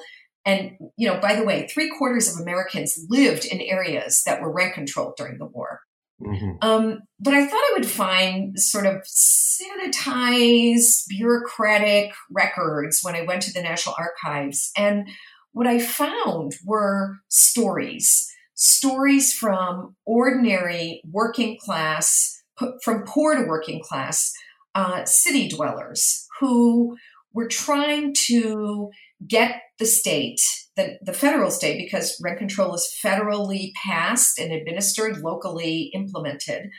and, 0.47 0.77
you 0.95 1.07
know, 1.07 1.19
by 1.19 1.35
the 1.35 1.43
way, 1.43 1.67
three 1.67 1.91
quarters 1.97 2.33
of 2.33 2.41
Americans 2.41 2.97
lived 3.09 3.45
in 3.45 3.59
areas 3.59 4.23
that 4.25 4.41
were 4.41 4.51
rent 4.51 4.73
controlled 4.73 5.15
during 5.17 5.37
the 5.37 5.45
war. 5.45 5.81
Mm-hmm. 6.21 6.51
Um, 6.61 7.01
but 7.19 7.33
I 7.33 7.45
thought 7.45 7.53
I 7.53 7.73
would 7.73 7.85
find 7.85 8.57
sort 8.57 8.85
of 8.85 9.03
sanitized, 9.03 11.05
bureaucratic 11.09 12.13
records 12.31 13.01
when 13.03 13.13
I 13.13 13.23
went 13.23 13.41
to 13.43 13.53
the 13.53 13.61
National 13.61 13.95
Archives. 13.99 14.71
And 14.77 15.09
what 15.51 15.67
I 15.67 15.79
found 15.79 16.53
were 16.65 17.17
stories 17.27 18.33
stories 18.59 19.33
from 19.33 19.95
ordinary 20.05 20.99
working 21.11 21.59
class, 21.59 22.41
from 22.81 23.03
poor 23.05 23.35
to 23.35 23.47
working 23.47 23.79
class 23.83 24.33
uh, 24.73 25.05
city 25.05 25.47
dwellers 25.47 26.25
who 26.39 26.97
were 27.33 27.47
trying 27.47 28.15
to 28.25 28.89
get 29.25 29.61
the 29.79 29.85
state, 29.85 30.39
the, 30.75 30.97
the 31.01 31.13
federal 31.13 31.49
state, 31.49 31.83
because 31.83 32.19
rent 32.23 32.37
control 32.37 32.75
is 32.75 32.95
federally 33.03 33.71
passed 33.85 34.39
and 34.39 34.51
administered, 34.51 35.17
locally 35.19 35.91
implemented, 35.93 36.69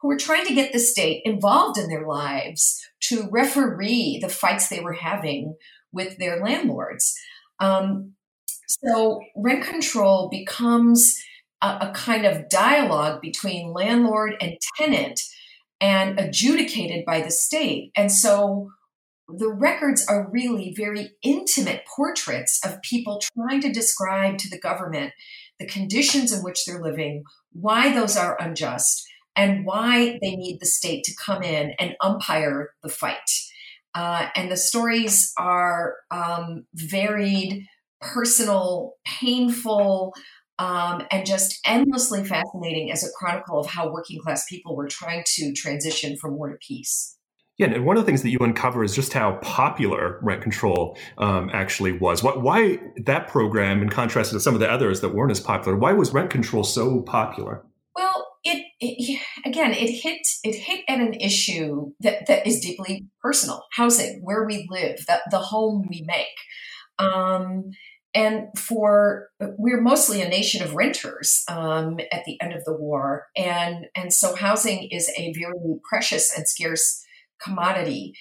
who 0.00 0.08
were 0.08 0.16
trying 0.16 0.46
to 0.46 0.54
get 0.54 0.72
the 0.72 0.78
state 0.78 1.22
involved 1.24 1.78
in 1.78 1.88
their 1.88 2.06
lives 2.06 2.80
to 3.00 3.28
referee 3.30 4.18
the 4.20 4.28
fights 4.28 4.68
they 4.68 4.80
were 4.80 4.92
having 4.92 5.54
with 5.92 6.18
their 6.18 6.42
landlords. 6.42 7.14
Um, 7.58 8.14
so 8.68 9.20
rent 9.36 9.64
control 9.64 10.28
becomes 10.28 11.16
a, 11.62 11.88
a 11.88 11.92
kind 11.94 12.26
of 12.26 12.48
dialogue 12.48 13.20
between 13.20 13.72
landlord 13.72 14.34
and 14.40 14.56
tenant 14.76 15.20
and 15.80 16.18
adjudicated 16.18 17.04
by 17.04 17.20
the 17.20 17.30
state. 17.30 17.90
And 17.96 18.10
so 18.10 18.70
the 19.28 19.52
records 19.52 20.06
are 20.06 20.30
really 20.30 20.72
very 20.74 21.10
intimate 21.22 21.82
portraits 21.94 22.60
of 22.64 22.80
people 22.82 23.20
trying 23.36 23.60
to 23.60 23.72
describe 23.72 24.38
to 24.38 24.48
the 24.48 24.58
government 24.58 25.12
the 25.58 25.66
conditions 25.66 26.32
in 26.32 26.42
which 26.42 26.64
they're 26.64 26.82
living, 26.82 27.24
why 27.52 27.92
those 27.92 28.16
are 28.16 28.40
unjust, 28.40 29.06
and 29.36 29.66
why 29.66 30.18
they 30.22 30.34
need 30.36 30.58
the 30.60 30.66
state 30.66 31.04
to 31.04 31.14
come 31.14 31.42
in 31.42 31.72
and 31.78 31.96
umpire 32.00 32.70
the 32.82 32.88
fight. 32.88 33.30
Uh, 33.94 34.28
and 34.34 34.50
the 34.50 34.56
stories 34.56 35.32
are 35.36 35.96
um, 36.10 36.64
varied, 36.74 37.66
personal, 38.00 38.94
painful, 39.04 40.14
um, 40.58 41.02
and 41.10 41.26
just 41.26 41.60
endlessly 41.66 42.24
fascinating 42.24 42.90
as 42.90 43.04
a 43.04 43.10
chronicle 43.18 43.60
of 43.60 43.66
how 43.66 43.92
working 43.92 44.20
class 44.20 44.44
people 44.48 44.76
were 44.76 44.88
trying 44.88 45.22
to 45.26 45.52
transition 45.52 46.16
from 46.16 46.36
war 46.36 46.50
to 46.50 46.56
peace. 46.56 47.17
Yeah, 47.58 47.72
and 47.72 47.84
one 47.84 47.96
of 47.96 48.04
the 48.04 48.06
things 48.06 48.22
that 48.22 48.30
you 48.30 48.38
uncover 48.38 48.84
is 48.84 48.94
just 48.94 49.12
how 49.12 49.32
popular 49.42 50.20
rent 50.22 50.42
control 50.42 50.96
um, 51.18 51.50
actually 51.52 51.90
was. 51.90 52.22
What, 52.22 52.40
why 52.40 52.78
that 53.04 53.26
program, 53.26 53.82
in 53.82 53.88
contrast 53.88 54.30
to 54.30 54.38
some 54.38 54.54
of 54.54 54.60
the 54.60 54.70
others 54.70 55.00
that 55.00 55.08
weren't 55.08 55.32
as 55.32 55.40
popular, 55.40 55.76
why 55.76 55.92
was 55.92 56.14
rent 56.14 56.30
control 56.30 56.62
so 56.62 57.02
popular? 57.02 57.64
Well, 57.96 58.28
it, 58.44 58.64
it 58.78 59.20
again, 59.44 59.72
it 59.72 59.90
hit 59.90 60.20
it 60.44 60.54
hit 60.54 60.84
at 60.86 61.00
an 61.00 61.14
issue 61.14 61.92
that, 61.98 62.26
that 62.28 62.46
is 62.46 62.60
deeply 62.60 63.06
personal: 63.20 63.64
housing, 63.72 64.20
where 64.22 64.44
we 64.44 64.68
live, 64.70 65.04
that 65.08 65.22
the 65.32 65.40
home 65.40 65.84
we 65.90 66.04
make. 66.06 66.26
Um, 67.00 67.70
and 68.14 68.46
for 68.56 69.30
we're 69.40 69.80
mostly 69.80 70.22
a 70.22 70.28
nation 70.28 70.62
of 70.62 70.74
renters 70.74 71.42
um, 71.48 71.98
at 72.12 72.24
the 72.24 72.40
end 72.40 72.52
of 72.52 72.64
the 72.64 72.72
war, 72.72 73.26
and 73.36 73.86
and 73.96 74.12
so 74.12 74.36
housing 74.36 74.88
is 74.92 75.10
a 75.18 75.32
very 75.32 75.80
precious 75.88 76.36
and 76.36 76.46
scarce 76.46 77.04
commodity. 77.42 78.14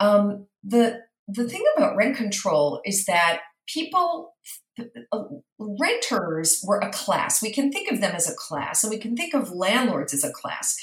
Um, 0.00 0.46
the 0.62 1.00
the 1.26 1.48
thing 1.48 1.64
about 1.76 1.96
rent 1.96 2.16
control 2.16 2.80
is 2.84 3.04
that 3.04 3.40
people 3.66 4.34
uh, 5.12 5.24
renters 5.58 6.62
were 6.66 6.78
a 6.78 6.90
class. 6.90 7.42
We 7.42 7.52
can 7.52 7.70
think 7.70 7.90
of 7.90 8.00
them 8.00 8.14
as 8.14 8.30
a 8.30 8.34
class, 8.36 8.82
and 8.82 8.90
we 8.90 8.98
can 8.98 9.16
think 9.16 9.34
of 9.34 9.50
landlords 9.50 10.14
as 10.14 10.24
a 10.24 10.32
class. 10.32 10.76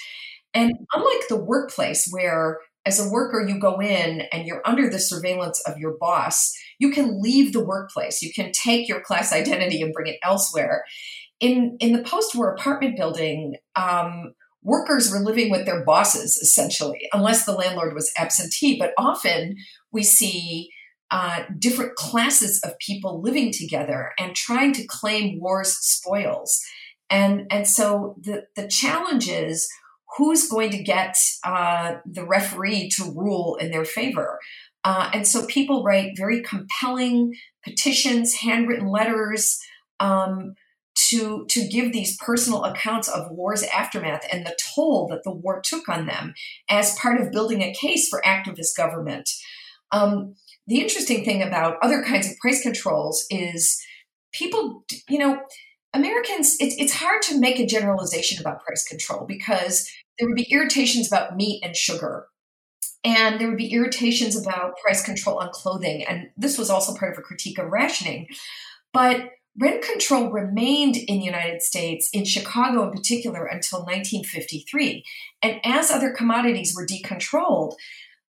And 0.53 0.73
unlike 0.93 1.27
the 1.27 1.35
workplace, 1.43 2.07
where 2.11 2.59
as 2.85 2.99
a 2.99 3.09
worker 3.09 3.45
you 3.45 3.59
go 3.59 3.79
in 3.79 4.21
and 4.31 4.45
you're 4.45 4.61
under 4.65 4.89
the 4.89 4.99
surveillance 4.99 5.59
of 5.61 5.77
your 5.77 5.97
boss, 5.99 6.53
you 6.79 6.91
can 6.91 7.21
leave 7.21 7.51
the 7.51 7.63
workplace. 7.63 8.21
You 8.21 8.31
can 8.31 8.51
take 8.51 8.87
your 8.87 9.01
class 9.01 9.33
identity 9.33 9.81
and 9.81 9.93
bring 9.93 10.07
it 10.07 10.19
elsewhere. 10.23 10.85
In 11.39 11.77
in 11.79 11.93
the 11.93 12.03
post-war 12.03 12.53
apartment 12.53 12.95
building, 12.95 13.55
um, 13.75 14.33
workers 14.65 15.11
were 15.11 15.19
living 15.19 15.49
with 15.49 15.65
their 15.65 15.85
bosses 15.85 16.35
essentially, 16.35 17.07
unless 17.13 17.45
the 17.45 17.53
landlord 17.53 17.93
was 17.93 18.11
absentee. 18.17 18.77
But 18.77 18.93
often 18.97 19.55
we 19.91 20.03
see 20.03 20.69
uh, 21.11 21.43
different 21.57 21.95
classes 21.95 22.59
of 22.63 22.77
people 22.79 23.21
living 23.21 23.53
together 23.53 24.11
and 24.19 24.35
trying 24.35 24.73
to 24.73 24.87
claim 24.87 25.39
war's 25.39 25.73
spoils. 25.73 26.59
And, 27.09 27.45
and 27.51 27.67
so 27.67 28.15
the, 28.19 28.47
the 28.55 28.67
challenge 28.67 29.29
is 29.29 29.69
who's 30.17 30.49
going 30.49 30.71
to 30.71 30.81
get 30.81 31.15
uh, 31.43 31.97
the 32.05 32.25
referee 32.25 32.89
to 32.95 33.13
rule 33.15 33.57
in 33.57 33.69
their 33.69 33.85
favor. 33.85 34.39
Uh, 34.83 35.09
and 35.13 35.27
so 35.27 35.45
people 35.45 35.83
write 35.83 36.17
very 36.17 36.41
compelling 36.41 37.35
petitions, 37.63 38.35
handwritten 38.35 38.87
letters, 38.87 39.59
um, 39.99 40.55
to 41.09 41.45
to 41.49 41.67
give 41.67 41.91
these 41.91 42.17
personal 42.17 42.63
accounts 42.63 43.07
of 43.07 43.31
war's 43.31 43.63
aftermath 43.63 44.25
and 44.31 44.45
the 44.45 44.57
toll 44.75 45.07
that 45.09 45.23
the 45.23 45.31
war 45.31 45.61
took 45.63 45.87
on 45.89 46.05
them 46.05 46.33
as 46.69 46.97
part 46.97 47.19
of 47.19 47.31
building 47.31 47.61
a 47.61 47.73
case 47.73 48.07
for 48.07 48.21
activist 48.25 48.75
government. 48.77 49.29
Um, 49.91 50.35
the 50.67 50.81
interesting 50.81 51.23
thing 51.23 51.43
about 51.43 51.77
other 51.81 52.03
kinds 52.03 52.29
of 52.29 52.37
price 52.37 52.61
controls 52.61 53.25
is 53.29 53.81
people, 54.33 54.83
you 55.07 55.19
know, 55.19 55.39
Americans. 55.93 56.55
It, 56.59 56.73
it's 56.77 56.93
hard 56.93 57.21
to 57.23 57.39
make 57.39 57.59
a 57.59 57.65
generalization 57.65 58.39
about 58.39 58.63
price 58.63 58.83
control 58.83 59.25
because 59.25 59.89
there 60.17 60.27
would 60.27 60.35
be 60.35 60.51
irritations 60.51 61.07
about 61.07 61.35
meat 61.35 61.61
and 61.63 61.75
sugar. 61.75 62.27
And 63.03 63.39
there 63.39 63.47
would 63.47 63.57
be 63.57 63.71
irritations 63.71 64.35
about 64.35 64.77
price 64.77 65.05
control 65.05 65.37
on 65.37 65.49
clothing. 65.51 66.03
And 66.05 66.29
this 66.35 66.57
was 66.57 66.71
also 66.71 66.95
part 66.95 67.13
of 67.13 67.19
a 67.19 67.21
critique 67.21 67.59
of 67.59 67.71
rationing. 67.71 68.27
But 68.91 69.29
Rent 69.57 69.81
control 69.83 70.31
remained 70.31 70.97
in 70.97 71.19
the 71.19 71.25
United 71.25 71.61
States, 71.61 72.09
in 72.11 72.25
Chicago 72.25 72.83
in 72.83 72.91
particular, 72.91 73.45
until 73.45 73.79
1953. 73.79 75.03
And 75.41 75.61
as 75.63 75.89
other 75.89 76.11
commodities 76.11 76.73
were 76.75 76.85
decontrolled, 76.85 77.75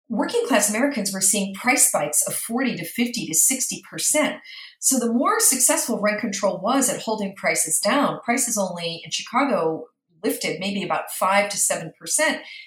working 0.09 0.47
class 0.47 0.71
Americans 0.71 1.13
were 1.13 1.21
seeing 1.21 1.55
price 1.55 1.89
spikes 1.89 2.23
of 2.27 2.35
40 2.35 2.77
to 2.77 2.85
50 2.85 3.27
to 3.27 3.35
60%. 3.35 4.39
So 4.79 4.99
the 4.99 5.13
more 5.13 5.41
successful 5.41 6.01
rent 6.01 6.21
control 6.21 6.61
was 6.61 6.89
at 6.89 7.03
holding 7.03 7.35
prices 7.35 7.81
down, 7.81 8.21
prices 8.25 8.57
only 8.57 9.03
in 9.05 9.11
Chicago 9.11 9.87
lifted 10.23 10.61
maybe 10.61 10.83
about 10.83 11.11
5 11.11 11.49
to 11.51 11.57
7%. 11.57 11.93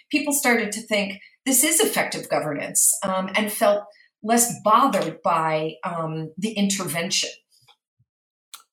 People 0.09 0.33
started 0.33 0.71
to 0.73 0.81
think 0.81 1.19
this 1.45 1.63
is 1.63 1.79
effective 1.79 2.29
governance 2.29 2.93
um, 3.03 3.29
and 3.35 3.51
felt 3.51 3.83
less 4.23 4.53
bothered 4.63 5.21
by 5.21 5.73
um, 5.83 6.31
the 6.37 6.51
intervention. 6.51 7.29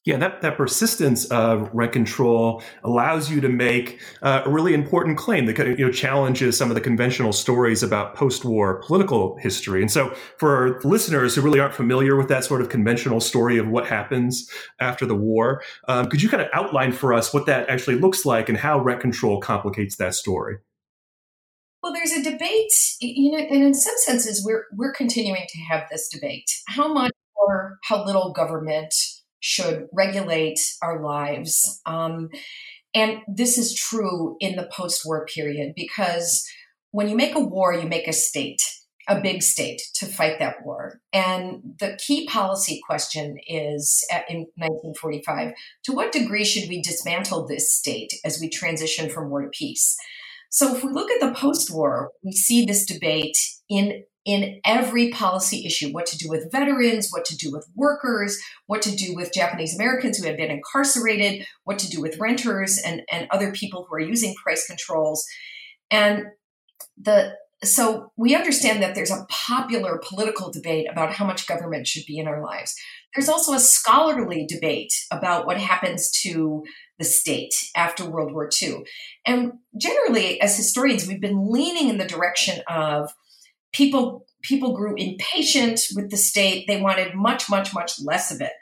Yeah, 0.09 0.17
that, 0.17 0.41
that 0.41 0.57
persistence 0.57 1.27
of 1.27 1.69
rent 1.75 1.93
control 1.93 2.63
allows 2.83 3.31
you 3.31 3.43
to 3.43 3.49
make 3.51 4.01
uh, 4.23 4.41
a 4.47 4.49
really 4.49 4.73
important 4.73 5.19
claim 5.19 5.45
that 5.45 5.59
you 5.59 5.85
know 5.85 5.93
challenges 5.93 6.57
some 6.57 6.71
of 6.71 6.75
the 6.75 6.81
conventional 6.81 7.31
stories 7.31 7.83
about 7.83 8.15
post-war 8.15 8.81
political 8.87 9.37
history. 9.37 9.83
And 9.83 9.91
so, 9.91 10.15
for 10.39 10.81
listeners 10.83 11.35
who 11.35 11.43
really 11.43 11.61
aren't 11.61 11.75
familiar 11.75 12.17
with 12.17 12.29
that 12.29 12.43
sort 12.43 12.63
of 12.63 12.71
conventional 12.71 13.21
story 13.21 13.59
of 13.59 13.69
what 13.69 13.87
happens 13.87 14.51
after 14.81 15.05
the 15.05 15.15
war, 15.15 15.63
um, 15.89 16.07
could 16.07 16.23
you 16.23 16.31
kind 16.31 16.43
of 16.43 16.49
outline 16.55 16.93
for 16.93 17.13
us 17.13 17.35
what 17.35 17.45
that 17.45 17.69
actually 17.69 17.97
looks 17.99 18.25
like 18.25 18.49
and 18.49 18.57
how 18.57 18.81
rent 18.81 19.03
control 19.03 19.43
complicates 19.43 19.97
that 19.97 20.15
story? 20.15 20.57
Well, 21.83 21.93
there's 21.93 22.13
a 22.13 22.23
debate, 22.23 22.73
you 23.03 23.33
know, 23.33 23.45
and 23.45 23.63
in 23.63 23.75
some 23.75 23.95
senses, 23.99 24.43
we're 24.43 24.65
we're 24.73 24.95
continuing 24.95 25.45
to 25.47 25.59
have 25.71 25.83
this 25.91 26.09
debate: 26.09 26.51
how 26.67 26.91
much 26.91 27.13
or 27.37 27.79
how 27.85 28.07
little 28.07 28.33
government 28.33 28.95
should 29.41 29.87
regulate 29.93 30.61
our 30.83 31.03
lives. 31.03 31.81
Um, 31.87 32.31
and 32.95 33.21
this 33.29 33.59
is 33.59 33.75
true 33.75 34.37
in 34.41 34.57
the 34.57 34.69
post 34.73 35.03
war 35.05 35.27
period 35.27 35.73
because 35.77 36.47
when 36.91 37.09
you 37.09 37.17
make 37.17 37.35
a 37.35 37.41
war, 37.41 37.75
you 37.75 37.87
make 37.87 38.09
a 38.09 38.13
state, 38.13 38.63
a 39.09 39.21
big 39.21 39.43
state 39.43 39.83
to 39.95 40.07
fight 40.07 40.39
that 40.39 40.65
war. 40.65 41.01
And 41.13 41.75
the 41.79 41.99
key 42.05 42.27
policy 42.27 42.81
question 42.87 43.37
is 43.47 44.07
in 44.29 44.47
1945 44.57 45.53
to 45.85 45.93
what 45.93 46.13
degree 46.13 46.45
should 46.45 46.69
we 46.69 46.83
dismantle 46.83 47.47
this 47.47 47.73
state 47.73 48.15
as 48.25 48.41
we 48.41 48.49
transition 48.49 49.11
from 49.11 49.31
war 49.31 49.43
to 49.43 49.49
peace? 49.49 49.97
So 50.51 50.75
if 50.75 50.83
we 50.83 50.91
look 50.91 51.11
at 51.11 51.21
the 51.21 51.35
post 51.35 51.73
war, 51.73 52.11
we 52.23 52.33
see 52.33 52.65
this 52.65 52.87
debate 52.87 53.37
in 53.69 54.05
in 54.25 54.61
every 54.63 55.09
policy 55.09 55.65
issue 55.65 55.91
what 55.91 56.05
to 56.05 56.19
do 56.19 56.29
with 56.29 56.53
veterans, 56.53 57.09
what 57.11 57.25
to 57.25 57.35
do 57.35 57.51
with 57.51 57.67
workers, 57.75 58.39
what 58.67 58.83
to 58.83 58.95
do 58.95 59.15
with 59.15 59.33
Japanese 59.33 59.75
Americans 59.75 60.19
who 60.19 60.27
had 60.27 60.37
been 60.37 60.51
incarcerated, 60.51 61.47
what 61.65 61.79
to 61.79 61.89
do 61.89 61.99
with 62.03 62.19
renters 62.19 62.79
and, 62.85 63.01
and 63.11 63.27
other 63.31 63.53
people 63.53 63.87
who 63.89 63.95
are 63.95 64.01
using 64.01 64.35
price 64.35 64.67
controls. 64.67 65.25
And 65.91 66.27
the 67.01 67.37
so 67.65 68.13
we 68.17 68.37
understand 68.37 68.83
that 68.83 68.95
there's 68.95 69.11
a 69.11 69.27
popular 69.29 70.01
political 70.07 70.53
debate 70.53 70.87
about 70.91 71.13
how 71.13 71.25
much 71.25 71.49
government 71.49 71.87
should 71.87 72.05
be 72.07 72.19
in 72.19 72.29
our 72.29 72.43
lives. 72.43 72.77
There's 73.15 73.29
also 73.29 73.53
a 73.53 73.59
scholarly 73.59 74.47
debate 74.47 74.93
about 75.11 75.47
what 75.47 75.57
happens 75.57 76.11
to 76.23 76.63
the 76.99 77.05
state 77.05 77.55
after 77.77 78.09
World 78.09 78.33
War 78.33 78.49
II. 78.61 78.85
And 79.25 79.53
generally, 79.77 80.41
as 80.41 80.57
historians, 80.57 81.07
we've 81.07 81.21
been 81.21 81.51
leaning 81.51 81.89
in 81.89 81.99
the 81.99 82.07
direction 82.07 82.63
of 82.69 83.13
people 83.73 84.27
people 84.43 84.73
grew 84.73 84.95
impatient 84.97 85.81
with 85.97 86.11
the 86.11 86.17
state. 86.17 86.67
They 86.67 86.81
wanted 86.81 87.15
much, 87.15 87.51
much, 87.51 87.75
much 87.75 88.01
less 88.01 88.31
of 88.31 88.41
it. 88.41 88.53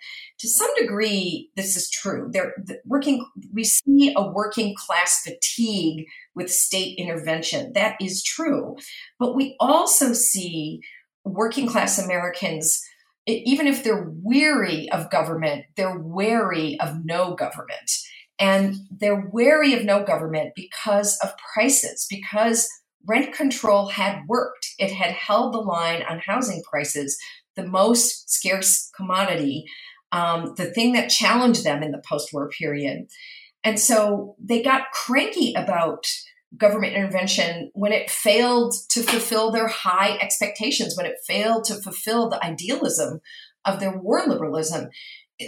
To 0.40 0.48
some 0.48 0.70
degree, 0.78 1.50
this 1.54 1.76
is 1.76 1.90
true. 1.90 2.28
They're 2.30 2.54
the 2.56 2.78
working. 2.86 3.24
We 3.52 3.64
see 3.64 4.12
a 4.16 4.26
working 4.26 4.74
class 4.76 5.22
fatigue 5.22 6.06
with 6.34 6.50
state 6.50 6.98
intervention. 6.98 7.72
That 7.74 7.96
is 8.00 8.22
true, 8.22 8.76
but 9.18 9.34
we 9.34 9.56
also 9.60 10.12
see 10.12 10.80
working 11.24 11.66
class 11.66 11.98
Americans 11.98 12.82
even 13.26 13.66
if 13.66 13.82
they're 13.82 14.08
weary 14.22 14.88
of 14.90 15.10
government, 15.10 15.64
they're 15.76 15.98
wary 15.98 16.78
of 16.80 17.04
no 17.04 17.34
government. 17.34 17.90
And 18.38 18.76
they're 18.90 19.28
wary 19.32 19.72
of 19.74 19.84
no 19.84 20.04
government 20.04 20.52
because 20.54 21.18
of 21.22 21.32
prices, 21.54 22.06
because 22.10 22.68
rent 23.06 23.34
control 23.34 23.88
had 23.88 24.22
worked. 24.28 24.68
It 24.78 24.92
had 24.92 25.12
held 25.12 25.54
the 25.54 25.58
line 25.58 26.02
on 26.08 26.20
housing 26.20 26.62
prices, 26.70 27.16
the 27.54 27.66
most 27.66 28.30
scarce 28.30 28.90
commodity, 28.96 29.64
um, 30.12 30.54
the 30.56 30.66
thing 30.66 30.92
that 30.92 31.08
challenged 31.08 31.64
them 31.64 31.82
in 31.82 31.92
the 31.92 32.02
post 32.06 32.30
war 32.32 32.48
period. 32.48 33.06
And 33.64 33.80
so 33.80 34.36
they 34.38 34.62
got 34.62 34.90
cranky 34.92 35.54
about 35.54 36.06
government 36.56 36.94
intervention 36.94 37.70
when 37.74 37.92
it 37.92 38.10
failed 38.10 38.74
to 38.90 39.02
fulfill 39.02 39.50
their 39.50 39.66
high 39.66 40.16
expectations, 40.18 40.96
when 40.96 41.06
it 41.06 41.16
failed 41.26 41.64
to 41.64 41.74
fulfill 41.74 42.28
the 42.28 42.44
idealism 42.44 43.20
of 43.64 43.80
their 43.80 43.98
war 43.98 44.22
liberalism. 44.26 44.88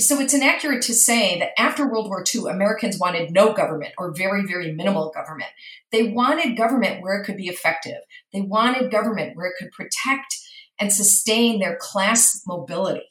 So 0.00 0.20
it's 0.20 0.34
inaccurate 0.34 0.82
to 0.82 0.94
say 0.94 1.38
that 1.38 1.58
after 1.58 1.88
World 1.88 2.08
War 2.08 2.22
II, 2.22 2.50
Americans 2.50 2.98
wanted 2.98 3.30
no 3.30 3.54
government 3.54 3.94
or 3.96 4.12
very, 4.14 4.44
very 4.46 4.70
minimal 4.72 5.10
government. 5.14 5.50
They 5.92 6.10
wanted 6.10 6.58
government 6.58 7.02
where 7.02 7.18
it 7.18 7.24
could 7.24 7.38
be 7.38 7.46
effective. 7.46 8.00
They 8.32 8.42
wanted 8.42 8.90
government 8.90 9.34
where 9.34 9.46
it 9.46 9.54
could 9.58 9.70
protect 9.72 10.36
and 10.78 10.92
sustain 10.92 11.58
their 11.58 11.78
class 11.80 12.42
mobility. 12.46 13.08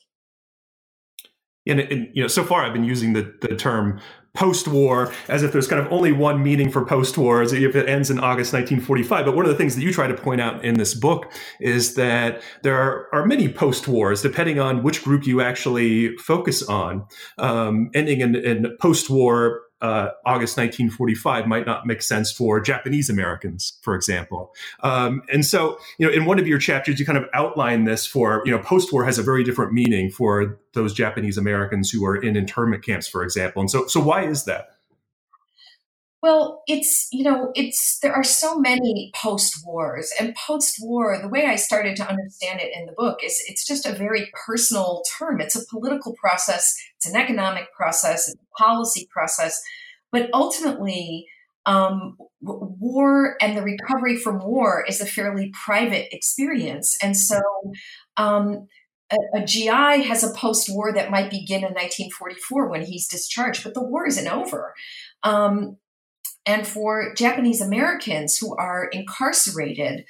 And, 1.67 1.79
and, 1.79 2.09
you 2.13 2.21
know, 2.21 2.27
so 2.27 2.43
far 2.43 2.63
I've 2.63 2.73
been 2.73 2.83
using 2.83 3.13
the, 3.13 3.33
the 3.41 3.55
term 3.55 3.99
post-war 4.37 5.11
as 5.29 5.41
if 5.41 5.51
there's 5.51 5.67
kind 5.67 5.83
of 5.83 5.91
only 5.91 6.11
one 6.11 6.43
meaning 6.43 6.69
for 6.69 6.85
post-war 6.85 7.41
as 7.41 7.51
if 7.53 7.75
it 7.75 7.89
ends 7.89 8.11
in 8.11 8.19
August 8.19 8.53
1945. 8.53 9.25
But 9.25 9.35
one 9.35 9.45
of 9.45 9.51
the 9.51 9.57
things 9.57 9.75
that 9.75 9.81
you 9.81 9.91
try 9.91 10.05
to 10.07 10.13
point 10.13 10.39
out 10.39 10.63
in 10.63 10.75
this 10.75 10.93
book 10.93 11.33
is 11.59 11.95
that 11.95 12.43
there 12.61 12.75
are, 12.75 13.07
are 13.11 13.25
many 13.25 13.51
post-wars, 13.51 14.21
depending 14.21 14.59
on 14.59 14.83
which 14.83 15.03
group 15.03 15.25
you 15.25 15.41
actually 15.41 16.15
focus 16.17 16.61
on. 16.61 17.05
Um, 17.39 17.89
ending 17.95 18.21
in, 18.21 18.35
in 18.35 18.77
post-war 18.79 19.63
uh, 19.81 20.09
August 20.25 20.57
1945 20.57 21.47
might 21.47 21.65
not 21.65 21.85
make 21.85 22.01
sense 22.01 22.31
for 22.31 22.59
Japanese 22.59 23.09
Americans, 23.09 23.77
for 23.81 23.95
example. 23.95 24.53
Um, 24.81 25.21
and 25.31 25.45
so, 25.45 25.77
you 25.97 26.07
know, 26.07 26.11
in 26.11 26.25
one 26.25 26.39
of 26.39 26.47
your 26.47 26.59
chapters, 26.59 26.99
you 26.99 27.05
kind 27.05 27.17
of 27.17 27.25
outline 27.33 27.83
this 27.83 28.05
for, 28.05 28.41
you 28.45 28.51
know, 28.51 28.59
post-war 28.59 29.05
has 29.05 29.19
a 29.19 29.23
very 29.23 29.43
different 29.43 29.73
meaning 29.73 30.09
for 30.09 30.59
those 30.73 30.93
Japanese 30.93 31.37
Americans 31.37 31.91
who 31.91 32.05
are 32.05 32.15
in 32.15 32.35
internment 32.35 32.83
camps, 32.83 33.07
for 33.07 33.23
example. 33.23 33.61
And 33.61 33.69
so, 33.69 33.85
so 33.87 33.99
why 33.99 34.23
is 34.23 34.45
that? 34.45 34.76
Well, 36.23 36.63
it's, 36.65 37.07
you 37.11 37.23
know, 37.23 37.51
it's, 37.53 37.99
there 38.01 38.13
are 38.13 38.23
so 38.23 38.57
many 38.57 39.11
post 39.15 39.63
wars 39.63 40.11
and 40.19 40.35
post 40.35 40.77
war, 40.81 41.19
the 41.21 41.29
way 41.29 41.45
I 41.45 41.55
started 41.55 41.95
to 41.97 42.09
understand 42.09 42.59
it 42.59 42.71
in 42.75 42.87
the 42.87 42.93
book 42.93 43.19
is 43.23 43.43
it's 43.47 43.65
just 43.67 43.85
a 43.85 43.93
very 43.93 44.31
personal 44.45 45.03
term. 45.17 45.39
It's 45.39 45.55
a 45.55 45.65
political 45.69 46.15
process. 46.19 46.75
It's 46.95 47.07
an 47.07 47.15
economic 47.15 47.71
process. 47.71 48.27
It's 48.27 48.35
a 48.41 48.63
policy 48.63 49.07
process. 49.11 49.61
But 50.11 50.29
ultimately, 50.33 51.27
um, 51.67 52.17
war 52.41 53.35
and 53.41 53.55
the 53.55 53.61
recovery 53.61 54.17
from 54.17 54.39
war 54.39 54.83
is 54.87 55.01
a 55.01 55.05
fairly 55.05 55.51
private 55.65 56.07
experience. 56.15 56.97
And 57.03 57.15
so, 57.15 57.41
um, 58.15 58.67
a, 59.11 59.39
a, 59.41 59.45
GI 59.45 60.03
has 60.03 60.23
a 60.23 60.33
post 60.33 60.69
war 60.69 60.93
that 60.93 61.11
might 61.11 61.29
begin 61.29 61.59
in 61.59 61.73
1944 61.73 62.69
when 62.69 62.83
he's 62.83 63.07
discharged, 63.07 63.63
but 63.63 63.73
the 63.73 63.83
war 63.83 64.05
isn't 64.07 64.27
over. 64.27 64.73
Um, 65.23 65.77
and 66.47 66.65
for 66.65 67.13
Japanese 67.13 67.61
Americans 67.61 68.37
who 68.37 68.55
are 68.55 68.85
incarcerated, 68.85 70.05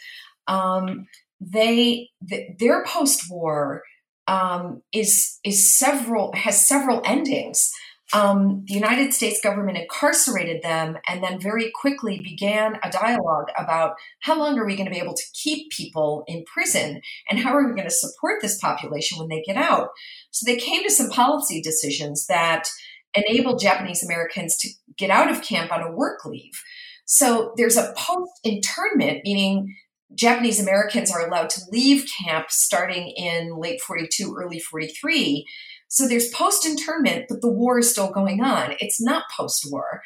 um, 0.47 1.07
they 1.41 2.09
th- 2.29 2.51
their 2.59 2.85
post-war 2.85 3.81
um, 4.27 4.83
is 4.93 5.39
is 5.43 5.77
several 5.77 6.31
has 6.33 6.67
several 6.67 7.01
endings. 7.03 7.71
Um, 8.13 8.63
the 8.67 8.73
United 8.73 9.13
States 9.13 9.41
government 9.41 9.77
incarcerated 9.77 10.61
them 10.61 10.97
and 11.09 11.21
then 11.21 11.41
very 11.41 11.71
quickly 11.75 12.21
began 12.23 12.79
a 12.81 12.89
dialogue 12.89 13.47
about 13.57 13.95
how 14.21 14.39
long 14.39 14.57
are 14.57 14.65
we 14.65 14.77
going 14.77 14.85
to 14.85 14.93
be 14.93 15.01
able 15.01 15.13
to 15.13 15.23
keep 15.33 15.69
people 15.71 16.23
in 16.25 16.45
prison 16.45 17.01
and 17.29 17.37
how 17.37 17.53
are 17.53 17.67
we 17.67 17.75
going 17.75 17.83
to 17.87 17.91
support 17.91 18.41
this 18.41 18.57
population 18.59 19.19
when 19.19 19.27
they 19.27 19.43
get 19.45 19.57
out. 19.57 19.89
So 20.31 20.45
they 20.45 20.57
came 20.57 20.83
to 20.83 20.89
some 20.89 21.09
policy 21.09 21.61
decisions 21.61 22.27
that 22.27 22.69
enabled 23.13 23.59
Japanese 23.59 24.03
Americans 24.03 24.57
to 24.57 24.69
get 24.97 25.09
out 25.09 25.31
of 25.31 25.41
camp 25.41 25.71
on 25.71 25.81
a 25.81 25.91
work 25.91 26.25
leave. 26.25 26.61
So 27.05 27.53
there's 27.55 27.77
a 27.77 27.93
post 27.97 28.31
internment, 28.43 29.21
meaning 29.23 29.75
Japanese 30.15 30.59
Americans 30.59 31.11
are 31.11 31.25
allowed 31.25 31.49
to 31.51 31.61
leave 31.71 32.09
camp 32.25 32.47
starting 32.49 33.13
in 33.15 33.57
late 33.57 33.81
42, 33.81 34.35
early 34.37 34.59
43. 34.59 35.45
So 35.87 36.07
there's 36.07 36.29
post 36.29 36.65
internment, 36.65 37.25
but 37.29 37.41
the 37.41 37.51
war 37.51 37.79
is 37.79 37.89
still 37.89 38.11
going 38.11 38.41
on. 38.41 38.75
It's 38.79 39.01
not 39.01 39.23
post 39.35 39.67
war. 39.71 40.01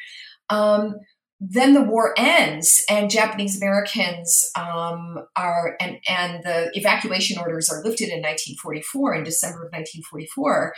Um, 0.48 0.96
then 1.44 1.74
the 1.74 1.82
war 1.82 2.14
ends, 2.16 2.84
and 2.88 3.10
Japanese 3.10 3.56
Americans 3.56 4.48
um, 4.56 5.26
are, 5.34 5.76
and, 5.80 5.98
and 6.08 6.44
the 6.44 6.70
evacuation 6.74 7.36
orders 7.36 7.68
are 7.68 7.82
lifted 7.82 8.10
in 8.10 8.22
1944, 8.22 9.16
in 9.16 9.24
December 9.24 9.66
of 9.66 9.72
1944. 9.72 10.72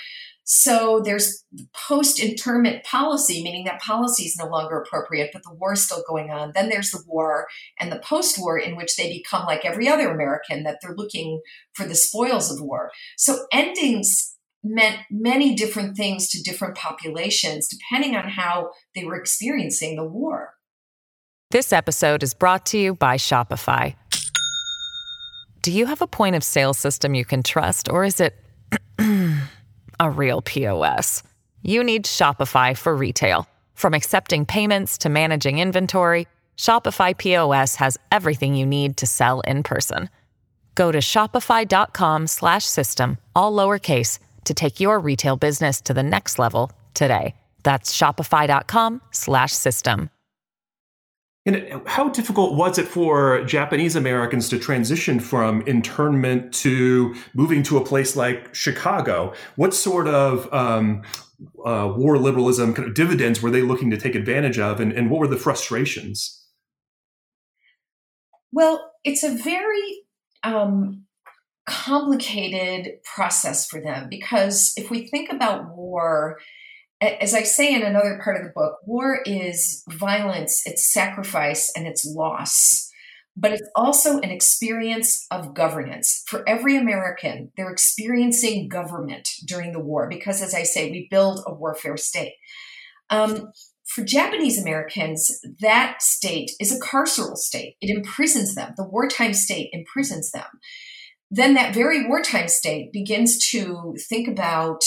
So 0.45 1.03
there's 1.05 1.45
post 1.75 2.19
internment 2.19 2.83
policy, 2.85 3.43
meaning 3.43 3.65
that 3.65 3.83
policy 3.83 4.25
is 4.25 4.39
no 4.39 4.47
longer 4.47 4.81
appropriate, 4.81 5.31
but 5.35 5.43
the 5.43 5.55
war 5.55 5.75
is 5.75 5.85
still 5.85 6.03
going 6.09 6.31
on. 6.31 6.53
Then 6.55 6.71
there's 6.71 6.91
the 6.91 7.03
war 7.07 7.47
and 7.79 7.93
the 7.93 7.99
post 7.99 8.39
war, 8.39 8.59
in 8.59 8.75
which 8.75 8.97
they 8.97 9.11
become 9.11 9.45
like 9.45 9.67
every 9.67 9.87
other 9.87 10.11
American, 10.11 10.63
that 10.63 10.79
they're 10.81 10.97
looking 10.97 11.43
for 11.75 11.87
the 11.87 11.95
spoils 11.95 12.51
of 12.51 12.63
war. 12.63 12.91
So 13.19 13.47
endings 13.53 14.34
meant 14.65 14.99
many 15.11 15.55
different 15.55 15.97
things 15.97 16.29
to 16.29 16.43
different 16.43 16.75
populations, 16.75 17.69
depending 17.69 18.17
on 18.17 18.29
how 18.29 18.71
they 18.95 19.05
were 19.05 19.17
experiencing 19.17 19.97
the 19.97 20.05
war. 20.05 20.55
This 21.51 21.73
episode 21.73 22.23
is 22.23 22.35
brought 22.35 22.67
to 22.67 22.79
you 22.79 22.95
by 22.95 23.17
Shopify. 23.17 23.95
Do 25.63 25.71
you 25.71 25.87
have 25.87 26.03
a 26.03 26.07
point 26.07 26.35
of 26.35 26.43
sale 26.43 26.75
system 26.75 27.15
you 27.15 27.25
can 27.25 27.43
trust, 27.43 27.89
or 27.89 28.05
is 28.05 28.21
it? 28.21 28.35
a 30.01 30.11
real 30.11 30.43
POS. 30.43 31.23
You 31.63 31.85
need 31.85 32.07
Shopify 32.07 32.77
for 32.77 32.97
retail. 32.97 33.47
From 33.75 33.95
accepting 33.95 34.47
payments 34.47 34.99
to 34.99 35.09
managing 35.09 35.59
inventory, 35.59 36.29
Shopify 36.57 37.17
POS 37.17 37.77
has 37.77 37.97
everything 38.13 38.55
you 38.55 38.67
need 38.67 38.99
to 38.99 39.07
sell 39.07 39.41
in 39.41 39.63
person. 39.63 40.11
Go 40.75 40.93
to 40.93 40.99
shopify.com/system 40.99 43.19
all 43.37 43.53
lowercase 43.53 44.19
to 44.45 44.55
take 44.55 44.81
your 44.81 44.99
retail 44.99 45.37
business 45.37 45.81
to 45.83 45.95
the 45.95 46.03
next 46.03 46.39
level 46.39 46.73
today. 46.95 47.35
That's 47.63 47.97
shopify.com/system. 47.97 50.11
And 51.47 51.83
how 51.87 52.09
difficult 52.09 52.57
was 52.57 52.79
it 52.79 52.89
for 52.89 53.45
Japanese 53.45 53.97
Americans 53.97 54.49
to 54.49 54.59
transition 54.59 55.21
from 55.21 55.61
internment 55.67 56.55
to 56.55 57.15
moving 57.35 57.63
to 57.65 57.77
a 57.77 57.85
place 57.85 58.17
like 58.17 58.55
Chicago? 58.55 59.35
What 59.57 59.75
sort 59.75 60.09
of 60.09 60.51
um, 60.55 61.03
uh, 61.65 61.93
war 61.95 62.17
liberalism 62.17 62.73
kind 62.73 62.89
of 62.89 62.95
dividends 62.95 63.43
were 63.43 63.51
they 63.51 63.61
looking 63.61 63.91
to 63.91 63.99
take 63.99 64.15
advantage 64.15 64.59
of, 64.59 64.81
and, 64.81 64.91
and 64.93 65.11
what 65.11 65.21
were 65.21 65.29
the 65.29 65.37
frustrations? 65.37 66.47
Well, 68.51 68.93
it's 69.05 69.23
a 69.23 69.37
very 69.37 70.05
um, 70.45 71.05
complicated 71.67 73.03
process 73.05 73.67
for 73.67 73.81
them 73.81 74.09
because 74.11 74.73
if 74.77 74.91
we 74.91 75.07
think 75.07 75.33
about 75.33 75.75
war, 75.75 76.39
as 77.01 77.35
I 77.35 77.43
say 77.43 77.75
in 77.75 77.83
another 77.83 78.21
part 78.23 78.37
of 78.37 78.45
the 78.45 78.53
book, 78.55 78.77
war 78.85 79.21
is 79.25 79.83
violence, 79.89 80.63
it's 80.67 80.93
sacrifice, 80.93 81.73
and 81.77 81.87
it's 81.87 82.05
loss. 82.05 82.91
But 83.37 83.53
it's 83.53 83.69
also 83.75 84.21
an 84.21 84.31
experience 84.31 85.27
of 85.31 85.55
governance. 85.55 86.23
For 86.29 86.49
every 86.49 86.77
American, 86.77 87.51
they're 87.57 87.71
experiencing 87.71 88.69
government 88.69 89.29
during 89.45 89.73
the 89.73 89.81
war 89.81 90.09
because, 90.09 90.41
as 90.41 90.55
I 90.55 90.63
say, 90.63 90.91
we 90.91 91.09
build 91.11 91.41
a 91.45 91.53
warfare 91.53 91.97
state. 91.97 92.35
Um, 93.11 93.51
for 93.85 94.05
Japanese 94.05 94.61
Americans, 94.61 95.41
that 95.61 96.01
state 96.01 96.53
is 96.61 96.75
a 96.75 96.81
carceral 96.81 97.37
state. 97.37 97.77
It 97.81 97.95
imprisons 97.95 98.55
them. 98.55 98.73
The 98.77 98.89
wartime 98.89 99.35
state 99.35 99.71
imprisons 99.73 100.31
them. 100.31 100.47
Then 101.31 101.55
that 101.55 101.75
very 101.75 102.07
wartime 102.07 102.49
state 102.49 102.93
begins 102.93 103.51
to 103.51 103.95
think 104.09 104.29
about 104.29 104.83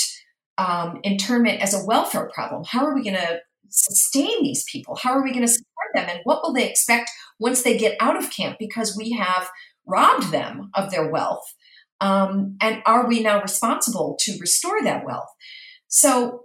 um, 0.58 1.00
internment 1.04 1.62
as 1.62 1.73
a 1.73 1.86
welfare 1.86 2.30
problem. 2.34 2.63
How 2.65 2.86
are 2.86 2.95
we 2.95 3.04
going 3.04 3.15
to 3.15 3.39
sustain 3.69 4.43
these 4.43 4.63
people? 4.71 4.95
How 4.95 5.12
are 5.12 5.23
we 5.23 5.32
going 5.32 5.45
to 5.45 5.47
support 5.47 5.88
them? 5.93 6.08
And 6.10 6.19
what 6.23 6.41
will 6.41 6.54
they 6.54 6.69
expect 6.69 7.12
once 7.39 7.62
they 7.62 7.78
get 7.78 7.97
out 8.00 8.17
of 8.17 8.32
camp 8.32 8.58
because 8.60 8.97
we 8.97 9.12
have 9.12 9.50
robbed 9.86 10.32
them 10.32 10.69
of 10.73 10.91
their 10.91 11.12
wealth? 11.12 11.43
Um, 12.00 12.58
and 12.62 12.82
are 12.86 13.08
we 13.08 13.21
now 13.21 13.41
responsible 13.41 14.17
to 14.21 14.38
restore 14.39 14.82
that 14.84 15.06
wealth? 15.06 15.30
So 15.88 16.41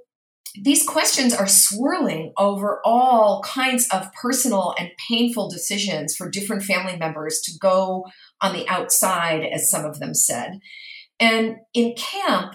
these 0.60 0.86
questions 0.86 1.32
are 1.32 1.48
swirling 1.48 2.32
over 2.36 2.80
all 2.84 3.42
kinds 3.42 3.88
of 3.88 4.12
personal 4.12 4.74
and 4.78 4.90
painful 5.08 5.48
decisions 5.48 6.14
for 6.14 6.28
different 6.28 6.62
family 6.62 6.96
members 6.96 7.40
to 7.44 7.58
go 7.58 8.04
on 8.40 8.52
the 8.52 8.68
outside, 8.68 9.44
as 9.44 9.70
some 9.70 9.84
of 9.84 9.98
them 9.98 10.14
said. 10.14 10.60
And 11.18 11.56
in 11.72 11.94
camp, 11.96 12.54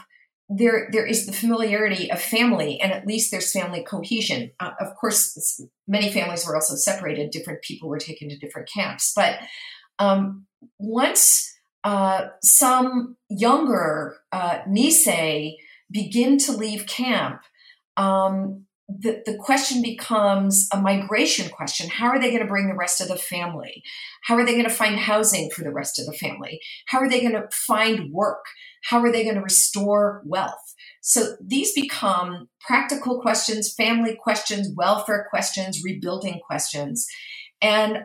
there 0.50 0.88
there 0.92 1.06
is 1.06 1.26
the 1.26 1.34
familiarity 1.34 2.10
of 2.12 2.22
family, 2.22 2.80
and 2.80 2.94
at 2.94 3.06
least 3.06 3.32
there's 3.32 3.52
family 3.52 3.84
cohesion. 3.84 4.52
Uh, 4.60 4.72
of 4.80 4.96
course, 4.96 5.62
many 5.88 6.12
families 6.12 6.46
were 6.46 6.56
also 6.56 6.76
separated; 6.76 7.32
different 7.32 7.62
people 7.64 7.90
were 7.90 7.98
taken 7.98 8.30
to 8.30 8.38
different 8.38 8.70
camps. 8.74 9.12
But 9.16 9.40
um, 10.00 10.46
once 10.78 11.54
uh, 11.84 12.28
some 12.42 13.18
younger 13.30 14.18
uh, 14.32 14.60
Nisei 14.70 15.56
begin 15.92 16.38
to 16.40 16.52
leave 16.52 16.86
camp, 16.86 17.42
um, 17.98 18.66
the, 18.88 19.22
the 19.26 19.36
question 19.36 19.82
becomes 19.82 20.70
a 20.74 20.80
migration 20.80 21.50
question. 21.50 21.90
How 21.90 22.08
are 22.08 22.20
they 22.20 22.30
going 22.30 22.42
to 22.42 22.48
bring 22.48 22.70
the 22.70 22.76
rest 22.76 23.02
of 23.02 23.10
the 23.10 23.18
family? 23.18 23.84
How 24.24 24.36
are 24.36 24.46
they 24.46 24.54
going 24.54 24.64
to 24.64 24.70
find 24.70 24.98
housing 24.98 25.50
for 25.50 25.64
the 25.64 25.74
rest 25.74 26.00
of 26.00 26.06
the 26.06 26.14
family? 26.14 26.62
How 26.88 27.00
are 27.00 27.10
they 27.10 27.20
going 27.20 27.34
to 27.34 27.50
find 27.52 28.12
work? 28.14 28.46
How 28.86 29.00
are 29.00 29.12
they 29.12 29.24
going 29.24 29.36
to 29.36 29.42
restore 29.42 30.22
wealth? 30.26 30.74
So 31.02 31.36
these 31.46 31.74
become 31.74 32.48
practical 32.62 33.20
questions, 33.22 33.74
family 33.74 34.18
questions, 34.22 34.70
welfare 34.76 35.28
questions, 35.30 35.82
rebuilding 35.84 36.40
questions. 36.46 37.06
And 37.62 38.04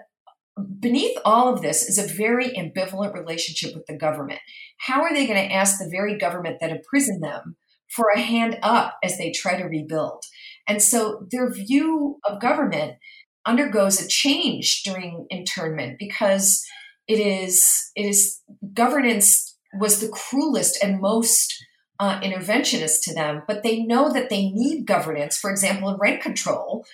beneath 0.80 1.16
all 1.24 1.52
of 1.52 1.62
this 1.62 1.88
is 1.88 1.98
a 1.98 2.12
very 2.12 2.50
ambivalent 2.50 3.14
relationship 3.14 3.74
with 3.74 3.86
the 3.86 3.96
government. 3.96 4.40
How 4.78 5.02
are 5.02 5.14
they 5.14 5.26
going 5.26 5.48
to 5.48 5.54
ask 5.54 5.78
the 5.78 5.88
very 5.90 6.18
government 6.18 6.58
that 6.60 6.70
imprisoned 6.70 7.22
them 7.22 7.56
for 7.94 8.08
a 8.08 8.20
hand 8.20 8.58
up 8.62 8.96
as 9.02 9.18
they 9.18 9.30
try 9.30 9.56
to 9.56 9.64
rebuild? 9.64 10.24
And 10.66 10.82
so 10.82 11.26
their 11.30 11.52
view 11.52 12.18
of 12.24 12.40
government 12.40 12.94
undergoes 13.44 14.00
a 14.00 14.08
change 14.08 14.82
during 14.84 15.26
internment 15.30 15.98
because 15.98 16.64
it 17.08 17.18
is 17.18 17.90
it 17.96 18.06
is 18.06 18.40
governance 18.72 19.56
was 19.74 20.00
the 20.00 20.08
cruelest 20.08 20.82
and 20.82 21.00
most 21.00 21.54
uh, 21.98 22.20
interventionist 22.20 23.02
to 23.04 23.14
them, 23.14 23.42
but 23.46 23.62
they 23.62 23.82
know 23.82 24.12
that 24.12 24.28
they 24.28 24.50
need 24.50 24.86
governance, 24.86 25.38
for 25.38 25.50
example, 25.50 25.88
in 25.88 25.96
rent 25.96 26.20
control, 26.20 26.84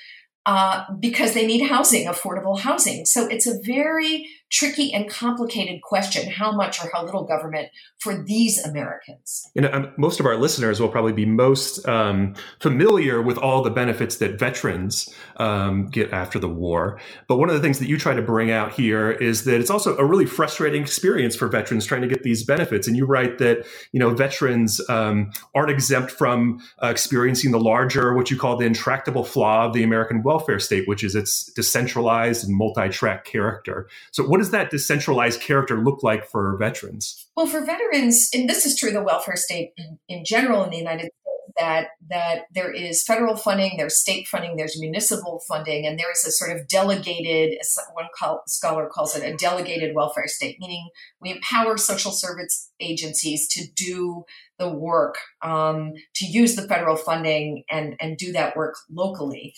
uh, 0.47 0.85
because 1.01 1.35
they 1.35 1.47
need 1.47 1.67
housing, 1.67 2.07
affordable 2.07 2.59
housing. 2.59 3.05
So 3.05 3.27
it's 3.27 3.47
a 3.47 3.61
very 3.65 4.29
tricky 4.51 4.93
and 4.93 5.09
complicated 5.11 5.83
question 5.83 6.31
how 6.31 6.53
much 6.53 6.83
or 6.83 6.91
how 6.93 7.05
little 7.05 7.25
government 7.25 7.69
for 7.99 8.17
these 8.17 8.65
Americans? 8.65 9.51
You 9.55 9.63
know, 9.63 9.71
um, 9.73 9.93
most 9.99 10.21
of 10.21 10.27
our 10.27 10.37
listeners 10.37 10.81
will 10.81 10.89
probably 10.89 11.13
be 11.13 11.27
most 11.27 11.87
um, 11.89 12.35
familiar 12.61 13.21
with 13.21 13.37
all 13.39 13.63
the 13.63 13.71
benefits 13.71 14.17
that 14.17 14.39
veterans 14.39 15.13
um, 15.37 15.87
get 15.87 16.13
after 16.13 16.39
the 16.39 16.49
war. 16.49 17.01
But 17.27 17.37
one 17.37 17.49
of 17.49 17.55
the 17.55 17.61
things 17.61 17.79
that 17.81 17.89
you 17.89 17.99
try 17.99 18.15
to 18.15 18.23
bring 18.23 18.51
out 18.51 18.73
here 18.73 19.11
is 19.11 19.45
that 19.45 19.61
it's 19.61 19.71
also 19.71 19.97
a 19.97 20.05
really 20.05 20.27
frustrating 20.27 20.81
experience 20.83 21.37
for 21.37 21.49
veterans 21.49 21.85
trying 21.87 22.03
to 22.03 22.09
get 22.09 22.23
these 22.23 22.45
benefits. 22.45 22.87
And 22.87 22.97
you 22.97 23.05
write 23.05 23.39
that, 23.39 23.67
you 23.93 24.01
know, 24.01 24.11
veterans 24.11 24.81
um, 24.89 25.33
aren't 25.55 25.71
exempt 25.71 26.11
from 26.13 26.61
uh, 26.83 26.89
experiencing 26.89 27.51
the 27.51 27.61
larger, 27.61 28.15
what 28.15 28.31
you 28.31 28.39
call 28.39 28.57
the 28.57 28.67
intractable 28.67 29.25
flaw 29.25 29.67
of 29.67 29.73
the 29.73 29.83
American 29.83 30.23
welfare 30.23 30.61
state, 30.61 30.87
which 30.87 31.03
is 31.03 31.15
its 31.15 31.53
decentralized 31.53 32.45
and 32.45 32.57
multi 32.57 32.89
track 32.89 33.25
character. 33.25 33.89
So, 34.13 34.25
what 34.25 34.38
what 34.39 34.45
does 34.45 34.53
that 34.53 34.71
decentralized 34.71 35.41
character 35.41 35.83
look 35.83 36.05
like 36.05 36.25
for 36.25 36.57
veterans? 36.59 37.27
Well, 37.37 37.49
for 37.49 37.65
veterans, 37.65 38.31
and 38.33 38.49
this 38.49 38.65
is 38.65 38.79
true 38.79 38.93
the 38.93 39.03
welfare 39.03 39.35
state 39.35 39.73
in, 39.77 39.99
in 40.09 40.25
general 40.25 40.63
in 40.63 40.71
the 40.71 40.77
United 40.77 41.07
States, 41.07 41.15
that 41.59 41.89
that 42.09 42.43
there 42.55 42.71
is 42.71 43.03
federal 43.03 43.37
funding, 43.37 43.77
there's 43.77 43.99
state 43.99 44.29
funding, 44.29 44.57
there's 44.57 44.79
municipal 44.79 45.43
funding, 45.49 45.89
and 45.89 45.99
there 45.99 46.13
is 46.13 46.25
a 46.25 46.31
sort 46.31 46.57
of 46.57 46.69
delegated, 46.69 47.59
one 47.95 48.07
call, 48.17 48.43
scholar 48.47 48.87
calls 48.87 49.17
it 49.17 49.25
a 49.25 49.37
delegated 49.37 49.93
welfare 49.93 50.29
state, 50.29 50.57
meaning 50.61 50.89
we 51.21 51.33
empower 51.33 51.77
social 51.77 52.13
service 52.13 52.71
agencies 52.79 53.49
to 53.49 53.67
do 53.75 54.23
the 54.61 54.73
work, 54.73 55.17
um, 55.43 55.95
to 56.15 56.27
use 56.27 56.55
the 56.55 56.69
federal 56.69 56.95
funding 56.95 57.65
and 57.69 57.97
and 57.99 58.17
do 58.17 58.31
that 58.31 58.57
work 58.57 58.77
locally. 58.89 59.53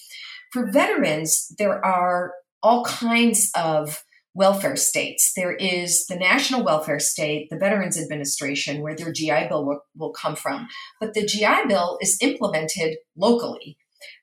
For 0.53 0.73
veterans, 0.73 1.55
there 1.59 1.85
are 1.85 2.33
all 2.63 2.83
kinds 2.85 3.51
of 3.55 4.05
welfare 4.35 4.77
states. 4.77 5.33
There 5.35 5.53
is 5.53 6.07
the 6.07 6.17
national 6.17 6.65
welfare 6.65 7.01
state, 7.01 7.49
the 7.51 7.59
Veterans 7.59 8.01
Administration, 8.01 8.81
where 8.81 8.95
their 8.95 9.13
GI 9.13 9.49
Bill 9.49 9.65
will, 9.65 9.81
will, 9.97 10.13
come 10.13 10.37
from. 10.37 10.69
But 11.01 11.15
the 11.15 11.27
GI 11.27 11.67
Bill 11.69 11.99
is 12.01 12.19
implemented 12.21 12.99
locally. 13.17 13.77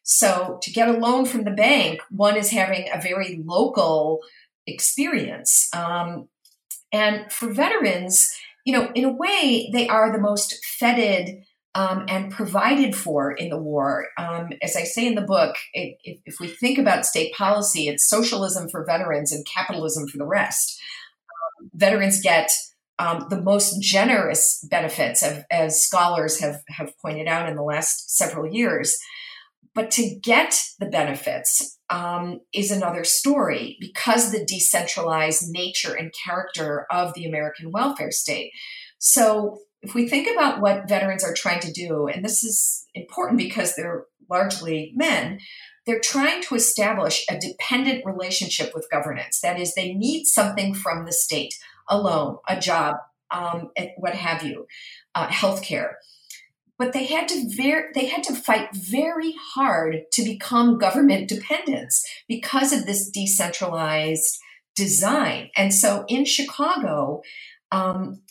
So 0.04 0.60
to 0.62 0.72
get 0.72 0.88
a 0.88 0.94
loan 0.94 1.26
from 1.26 1.44
the 1.44 1.52
bank, 1.52 2.02
one 2.10 2.38
is 2.38 2.52
having 2.52 2.88
a 2.94 3.02
very 3.02 3.42
local 3.46 4.22
experience. 4.66 5.70
Um, 5.74 6.30
and 6.92 7.32
for 7.32 7.54
veterans, 7.54 8.32
you 8.66 8.74
know, 8.74 8.92
in 8.96 9.06
a 9.06 9.12
way, 9.12 9.70
they 9.74 9.88
are 9.88 10.12
the 10.12 10.22
most 10.22 10.64
feted 10.64 11.44
um, 11.78 12.06
and 12.08 12.32
provided 12.32 12.96
for 12.96 13.32
in 13.32 13.50
the 13.50 13.58
war. 13.58 14.08
Um, 14.18 14.50
as 14.64 14.76
I 14.76 14.82
say 14.82 15.06
in 15.06 15.14
the 15.14 15.22
book, 15.22 15.56
it, 15.74 16.00
if, 16.04 16.20
if, 16.26 16.40
we 16.40 16.48
think 16.48 16.80
about 16.80 17.06
state 17.06 17.36
policy, 17.36 17.88
it's 17.88 18.10
socialism 18.10 18.68
for 18.68 18.84
veterans 18.84 19.32
and 19.32 19.46
capitalism 19.46 20.08
for 20.08 20.18
the 20.18 20.26
rest. 20.26 20.82
Um, 21.62 21.70
veterans 21.76 22.20
get 22.20 22.50
um, 22.98 23.28
the 23.30 23.40
most 23.40 23.80
generous 23.80 24.66
benefits, 24.68 25.22
of, 25.22 25.46
as 25.52 25.84
scholars 25.84 26.40
have, 26.40 26.64
have 26.70 26.98
pointed 26.98 27.28
out 27.28 27.48
in 27.48 27.56
the 27.56 27.62
last 27.62 28.10
several 28.18 28.52
years. 28.52 28.98
But 29.76 29.92
to 29.92 30.16
get 30.16 30.60
the 30.80 30.88
benefits 30.88 31.78
um, 31.92 32.40
is 32.56 32.72
another 32.72 33.04
story 33.04 33.78
because 33.80 34.32
the 34.32 34.44
decentralized 34.44 35.44
nature 35.50 35.94
and 35.94 36.12
character 36.26 36.88
of 36.90 37.14
the 37.14 37.26
American 37.26 37.72
welfare 37.72 38.10
state. 38.10 38.52
So 38.98 39.60
if 39.82 39.94
we 39.94 40.08
think 40.08 40.28
about 40.28 40.62
what 40.62 40.90
veterans 40.90 41.24
are 41.24 41.34
trying 41.34 41.60
to 41.62 41.72
do, 41.72 42.08
and 42.08 42.24
this 42.24 42.44
is 42.44 42.86
important 42.96 43.38
because 43.38 43.76
they're 43.76 44.06
largely 44.30 44.92
men, 44.96 45.40
they're 45.86 46.00
trying 46.00 46.42
to 46.44 46.56
establish 46.56 47.26
a 47.30 47.40
dependent 47.40 48.06
relationship 48.06 48.72
with 48.76 48.90
governance. 48.92 49.40
That 49.40 49.60
is, 49.60 49.74
they 49.74 49.94
need 49.94 50.26
something 50.26 50.74
from 50.74 51.06
the 51.06 51.14
state, 51.14 51.54
a 51.88 51.98
loan, 51.98 52.38
a 52.48 52.60
job, 52.60 52.98
um, 53.32 53.72
what 53.98 54.16
have 54.16 54.44
you, 54.44 54.68
uh, 55.16 55.28
healthcare. 55.28 55.94
But 56.78 56.94
they 56.94 57.06
had 57.06 57.28
to 57.30 57.50
ver- 57.56 57.92
they 57.96 58.06
had 58.06 58.24
to 58.24 58.36
fight 58.36 58.70
very 58.74 59.34
hard 59.56 60.02
to 60.14 60.24
become 60.24 60.78
government 60.78 61.28
dependents 61.28 62.06
because 62.28 62.72
of 62.72 62.86
this 62.86 63.10
decentralized 63.10 64.38
design. 64.76 65.50
And 65.58 65.74
so 65.74 66.06
in 66.08 66.24
Chicago, 66.26 67.22
um, 67.72 68.22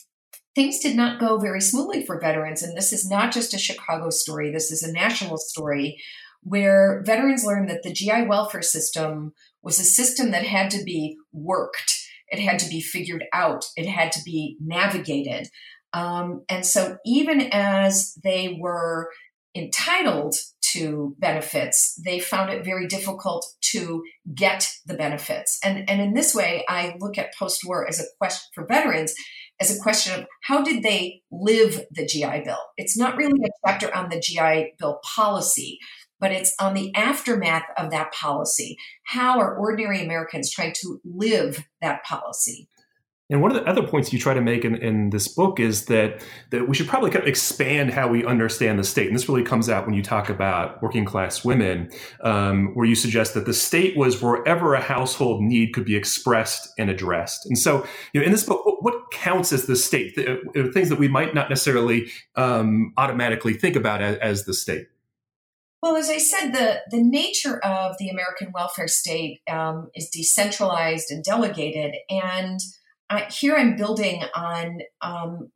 things 0.57 0.79
did 0.79 0.95
not 0.95 1.19
go 1.19 1.37
very 1.37 1.61
smoothly 1.61 2.03
for 2.03 2.19
veterans. 2.19 2.63
And 2.63 2.75
this 2.75 2.91
is 2.91 3.07
not 3.07 3.31
just 3.31 3.53
a 3.53 3.59
Chicago 3.59 4.09
story, 4.09 4.51
this 4.51 4.71
is 4.71 4.81
a 4.81 4.91
national 4.91 5.37
story 5.37 6.01
where 6.41 7.03
veterans 7.05 7.45
learned 7.45 7.69
that 7.69 7.83
the 7.83 7.93
GI 7.93 8.23
welfare 8.23 8.63
system 8.63 9.33
was 9.61 9.79
a 9.79 9.83
system 9.83 10.31
that 10.31 10.43
had 10.43 10.71
to 10.71 10.83
be 10.83 11.15
worked, 11.31 11.93
it 12.29 12.39
had 12.39 12.57
to 12.57 12.69
be 12.69 12.81
figured 12.81 13.25
out, 13.33 13.65
it 13.75 13.85
had 13.85 14.11
to 14.13 14.23
be 14.23 14.57
navigated. 14.59 15.47
Um, 15.93 16.43
and 16.49 16.65
so, 16.65 16.97
even 17.05 17.49
as 17.51 18.17
they 18.23 18.57
were 18.59 19.11
entitled 19.53 20.35
to 20.73 21.15
benefits, 21.19 21.99
they 22.03 22.19
found 22.19 22.49
it 22.49 22.65
very 22.65 22.87
difficult 22.87 23.45
to 23.73 24.03
get 24.33 24.67
the 24.87 24.95
benefits. 24.95 25.59
And, 25.63 25.87
and 25.87 26.01
in 26.01 26.13
this 26.13 26.33
way, 26.33 26.65
I 26.67 26.95
look 26.99 27.17
at 27.19 27.35
post 27.37 27.61
war 27.63 27.87
as 27.87 27.99
a 27.99 28.05
question 28.19 28.49
for 28.55 28.65
veterans 28.65 29.13
as 29.59 29.75
a 29.75 29.81
question 29.81 30.19
of 30.19 30.27
how 30.43 30.63
did 30.63 30.83
they 30.83 31.21
live 31.31 31.81
the 31.91 32.05
GI 32.05 32.41
Bill? 32.45 32.59
It's 32.77 32.97
not 32.97 33.17
really 33.17 33.39
a 33.43 33.67
chapter 33.67 33.93
on 33.93 34.09
the 34.09 34.19
GI 34.19 34.73
Bill 34.77 34.99
policy, 35.03 35.79
but 36.19 36.31
it's 36.31 36.53
on 36.59 36.73
the 36.73 36.93
aftermath 36.95 37.65
of 37.77 37.91
that 37.91 38.11
policy. 38.11 38.77
How 39.03 39.39
are 39.39 39.55
ordinary 39.55 40.03
Americans 40.03 40.51
trying 40.51 40.73
to 40.81 40.99
live 41.03 41.65
that 41.81 42.03
policy? 42.03 42.69
And 43.29 43.41
one 43.41 43.51
of 43.53 43.61
the 43.61 43.69
other 43.69 43.85
points 43.85 44.13
you 44.13 44.19
try 44.19 44.33
to 44.33 44.41
make 44.41 44.63
in, 44.63 44.75
in 44.75 45.09
this 45.09 45.27
book 45.27 45.59
is 45.59 45.85
that, 45.85 46.23
that 46.51 46.69
we 46.69 46.75
should 46.75 46.87
probably 46.87 47.09
kind 47.09 47.23
of 47.23 47.27
expand 47.27 47.91
how 47.91 48.07
we 48.07 48.25
understand 48.25 48.79
the 48.79 48.85
state. 48.85 49.07
And 49.07 49.15
this 49.15 49.27
really 49.27 49.43
comes 49.43 49.67
out 49.67 49.85
when 49.85 49.93
you 49.93 50.01
talk 50.01 50.29
about 50.29 50.81
working 50.81 51.03
class 51.03 51.43
women, 51.43 51.91
um, 52.21 52.73
where 52.73 52.85
you 52.85 52.95
suggest 52.95 53.33
that 53.33 53.45
the 53.45 53.53
state 53.53 53.97
was 53.97 54.21
wherever 54.21 54.75
a 54.75 54.81
household 54.81 55.41
need 55.41 55.73
could 55.73 55.83
be 55.83 55.97
expressed 55.97 56.69
and 56.77 56.89
addressed. 56.89 57.45
And 57.45 57.57
so, 57.57 57.85
you 58.13 58.21
know, 58.21 58.25
in 58.25 58.31
this 58.31 58.43
book, 58.43 58.61
what, 58.81 58.95
counts 59.11 59.51
as 59.51 59.65
the 59.65 59.75
state? 59.75 60.15
The, 60.15 60.39
uh, 60.39 60.71
things 60.71 60.89
that 60.89 60.99
we 60.99 61.07
might 61.07 61.33
not 61.33 61.49
necessarily 61.49 62.09
um, 62.35 62.93
automatically 62.97 63.53
think 63.53 63.75
about 63.75 64.01
as, 64.01 64.17
as 64.17 64.45
the 64.45 64.53
state. 64.53 64.87
Well, 65.81 65.95
as 65.95 66.09
I 66.09 66.17
said, 66.17 66.51
the, 66.51 66.81
the 66.89 67.01
nature 67.01 67.59
of 67.59 67.95
the 67.99 68.09
American 68.09 68.51
welfare 68.53 68.87
state 68.87 69.41
um, 69.49 69.89
is 69.95 70.09
decentralized 70.09 71.11
and 71.11 71.23
delegated. 71.23 71.95
And 72.09 72.59
I, 73.09 73.27
here 73.29 73.55
I'm 73.55 73.75
building 73.75 74.23
on 74.35 74.79
um, 75.01 75.49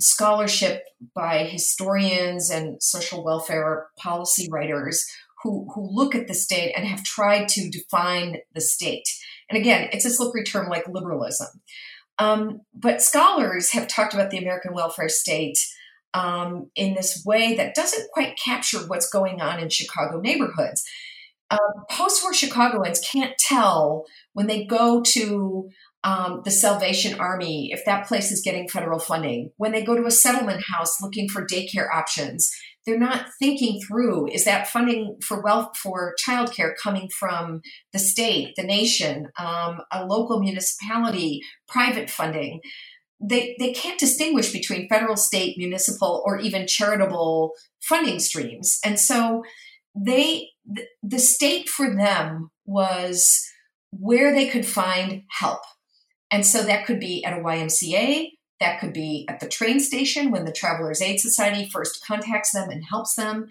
scholarship 0.00 0.82
by 1.14 1.44
historians 1.44 2.50
and 2.50 2.82
social 2.82 3.24
welfare 3.24 3.86
policy 3.98 4.48
writers 4.50 5.06
who, 5.42 5.68
who 5.74 5.88
look 5.90 6.14
at 6.14 6.26
the 6.26 6.34
state 6.34 6.72
and 6.76 6.86
have 6.86 7.04
tried 7.04 7.48
to 7.48 7.70
define 7.70 8.38
the 8.54 8.60
state. 8.60 9.08
And 9.48 9.58
again, 9.58 9.88
it's 9.92 10.04
a 10.04 10.10
slippery 10.10 10.44
term 10.44 10.68
like 10.68 10.88
liberalism. 10.88 11.48
Um, 12.18 12.62
but 12.74 13.02
scholars 13.02 13.72
have 13.72 13.88
talked 13.88 14.14
about 14.14 14.30
the 14.30 14.38
American 14.38 14.74
welfare 14.74 15.08
state 15.08 15.58
um, 16.14 16.70
in 16.74 16.94
this 16.94 17.22
way 17.26 17.54
that 17.56 17.74
doesn't 17.74 18.10
quite 18.12 18.38
capture 18.42 18.78
what's 18.78 19.08
going 19.08 19.40
on 19.40 19.60
in 19.60 19.68
Chicago 19.68 20.18
neighborhoods. 20.18 20.82
Uh, 21.50 21.58
Post 21.90 22.24
war 22.24 22.34
Chicagoans 22.34 23.00
can't 23.00 23.36
tell 23.38 24.04
when 24.32 24.46
they 24.46 24.64
go 24.64 25.00
to 25.02 25.68
um, 26.06 26.40
the 26.44 26.50
Salvation 26.50 27.18
Army 27.18 27.70
if 27.72 27.84
that 27.84 28.06
place 28.06 28.30
is 28.30 28.42
getting 28.42 28.68
federal 28.68 28.98
funding, 28.98 29.50
when 29.56 29.72
they 29.72 29.84
go 29.84 29.96
to 29.96 30.06
a 30.06 30.10
settlement 30.10 30.62
house 30.72 31.00
looking 31.02 31.28
for 31.28 31.46
daycare 31.46 31.92
options. 31.92 32.50
They're 32.86 32.96
not 32.96 33.26
thinking 33.40 33.80
through 33.80 34.28
is 34.30 34.44
that 34.44 34.68
funding 34.68 35.16
for 35.20 35.42
wealth 35.42 35.76
for 35.76 36.14
childcare 36.24 36.72
coming 36.80 37.08
from 37.08 37.62
the 37.92 37.98
state, 37.98 38.54
the 38.56 38.62
nation, 38.62 39.26
um, 39.36 39.80
a 39.90 40.06
local 40.06 40.38
municipality, 40.38 41.40
private 41.66 42.08
funding 42.08 42.60
they, 43.20 43.56
they 43.58 43.72
can't 43.72 43.98
distinguish 43.98 44.52
between 44.52 44.88
federal, 44.88 45.16
state, 45.16 45.56
municipal, 45.56 46.22
or 46.26 46.38
even 46.38 46.66
charitable 46.66 47.52
funding 47.80 48.18
streams. 48.18 48.78
And 48.84 49.00
so 49.00 49.42
they 49.94 50.50
the 51.02 51.18
state 51.18 51.68
for 51.68 51.94
them 51.94 52.50
was 52.64 53.46
where 53.90 54.34
they 54.34 54.48
could 54.48 54.66
find 54.66 55.22
help. 55.30 55.60
And 56.30 56.44
so 56.44 56.62
that 56.62 56.86
could 56.86 57.00
be 57.00 57.24
at 57.24 57.38
a 57.38 57.42
YMCA, 57.42 58.30
that 58.60 58.80
could 58.80 58.92
be 58.92 59.26
at 59.28 59.40
the 59.40 59.48
train 59.48 59.80
station 59.80 60.30
when 60.30 60.44
the 60.44 60.52
Travelers 60.52 61.02
Aid 61.02 61.20
Society 61.20 61.68
first 61.70 62.04
contacts 62.04 62.52
them 62.52 62.70
and 62.70 62.84
helps 62.84 63.14
them. 63.14 63.48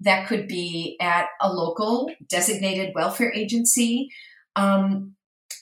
That 0.00 0.28
could 0.28 0.46
be 0.46 0.96
at 1.00 1.26
a 1.40 1.52
local 1.52 2.10
designated 2.28 2.94
welfare 2.94 3.32
agency. 3.32 4.10
Um, 4.56 5.14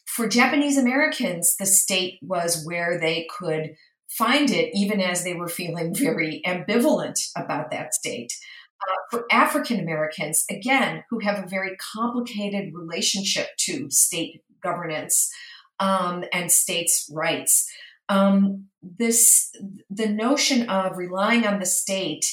for 0.06 0.28
Japanese 0.28 0.78
Americans, 0.78 1.56
the 1.56 1.66
state 1.66 2.18
was 2.22 2.64
where 2.64 2.98
they 2.98 3.28
could 3.38 3.76
find 4.08 4.50
it, 4.50 4.70
even 4.74 5.00
as 5.00 5.24
they 5.24 5.34
were 5.34 5.48
feeling 5.48 5.94
very 5.94 6.40
ambivalent 6.46 7.18
about 7.36 7.70
that 7.70 7.92
state. 7.94 8.32
Uh, 8.80 8.94
for 9.10 9.26
African 9.30 9.80
Americans, 9.80 10.44
again, 10.50 11.04
who 11.10 11.18
have 11.20 11.42
a 11.42 11.48
very 11.48 11.76
complicated 11.94 12.74
relationship 12.74 13.48
to 13.58 13.90
state 13.90 14.42
governance 14.62 15.30
um, 15.78 16.24
and 16.32 16.50
states' 16.50 17.10
rights, 17.12 17.70
um, 18.08 18.66
this 18.82 19.52
the 19.90 20.08
notion 20.08 20.68
of 20.68 20.96
relying 20.96 21.46
on 21.46 21.58
the 21.58 21.66
state 21.66 22.24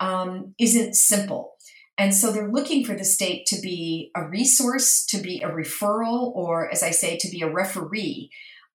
um, 0.00 0.54
isn't 0.58 0.94
simple. 0.94 1.54
And 1.98 2.14
so 2.14 2.30
they're 2.30 2.50
looking 2.50 2.84
for 2.84 2.94
the 2.94 3.04
state 3.04 3.46
to 3.46 3.60
be 3.60 4.10
a 4.14 4.28
resource, 4.28 5.04
to 5.06 5.18
be 5.18 5.40
a 5.40 5.48
referral, 5.48 6.30
or 6.34 6.70
as 6.70 6.82
I 6.82 6.90
say, 6.90 7.16
to 7.16 7.30
be 7.30 7.40
a 7.40 7.50
referee. 7.50 8.30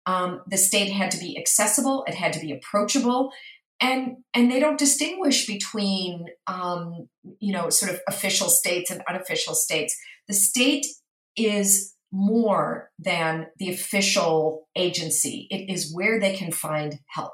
Um, 0.08 0.42
the 0.48 0.58
state 0.58 0.92
had 0.92 1.12
to 1.12 1.20
be 1.20 1.38
accessible, 1.38 2.04
it 2.08 2.16
had 2.16 2.34
to 2.34 2.40
be 2.40 2.52
approachable, 2.52 3.32
and 3.80 4.18
and 4.34 4.52
they 4.52 4.60
don't 4.60 4.80
distinguish 4.80 5.46
between 5.46 6.26
um, 6.48 7.08
you 7.40 7.54
know 7.54 7.70
sort 7.70 7.92
of 7.92 8.02
official 8.08 8.50
states 8.50 8.90
and 8.90 9.04
unofficial 9.08 9.54
states. 9.54 9.96
The 10.28 10.34
state 10.34 10.88
is 11.36 11.94
more 12.12 12.92
than 13.00 13.48
the 13.58 13.70
official 13.70 14.68
agency. 14.76 15.48
It 15.50 15.72
is 15.72 15.94
where 15.94 16.20
they 16.20 16.36
can 16.36 16.52
find 16.52 17.00
help 17.08 17.34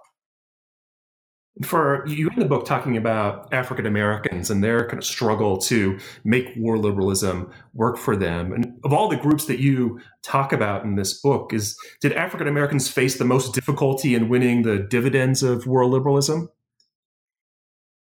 for 1.63 2.05
you 2.07 2.29
in 2.29 2.39
the 2.39 2.45
book 2.45 2.65
talking 2.65 2.97
about 2.97 3.51
African 3.53 3.85
Americans 3.85 4.49
and 4.49 4.63
their 4.63 4.85
kind 4.87 4.99
of 4.99 5.05
struggle 5.05 5.57
to 5.57 5.97
make 6.23 6.53
war 6.55 6.77
liberalism 6.77 7.51
work 7.73 7.97
for 7.97 8.15
them. 8.15 8.53
And 8.53 8.79
of 8.83 8.93
all 8.93 9.09
the 9.09 9.17
groups 9.17 9.45
that 9.45 9.59
you 9.59 9.99
talk 10.23 10.53
about 10.53 10.83
in 10.83 10.95
this 10.95 11.19
book, 11.19 11.53
is 11.53 11.77
did 12.01 12.13
African 12.13 12.47
Americans 12.47 12.89
face 12.89 13.17
the 13.17 13.25
most 13.25 13.53
difficulty 13.53 14.15
in 14.15 14.29
winning 14.29 14.63
the 14.63 14.79
dividends 14.79 15.43
of 15.43 15.65
war 15.65 15.85
liberalism? 15.85 16.49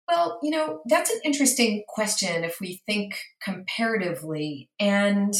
Well, 0.10 0.40
you 0.42 0.52
know, 0.52 0.82
that's 0.88 1.12
an 1.12 1.20
interesting 1.26 1.84
question 1.88 2.44
if 2.44 2.60
we 2.62 2.82
think 2.86 3.20
comparatively. 3.44 4.70
And 4.80 5.34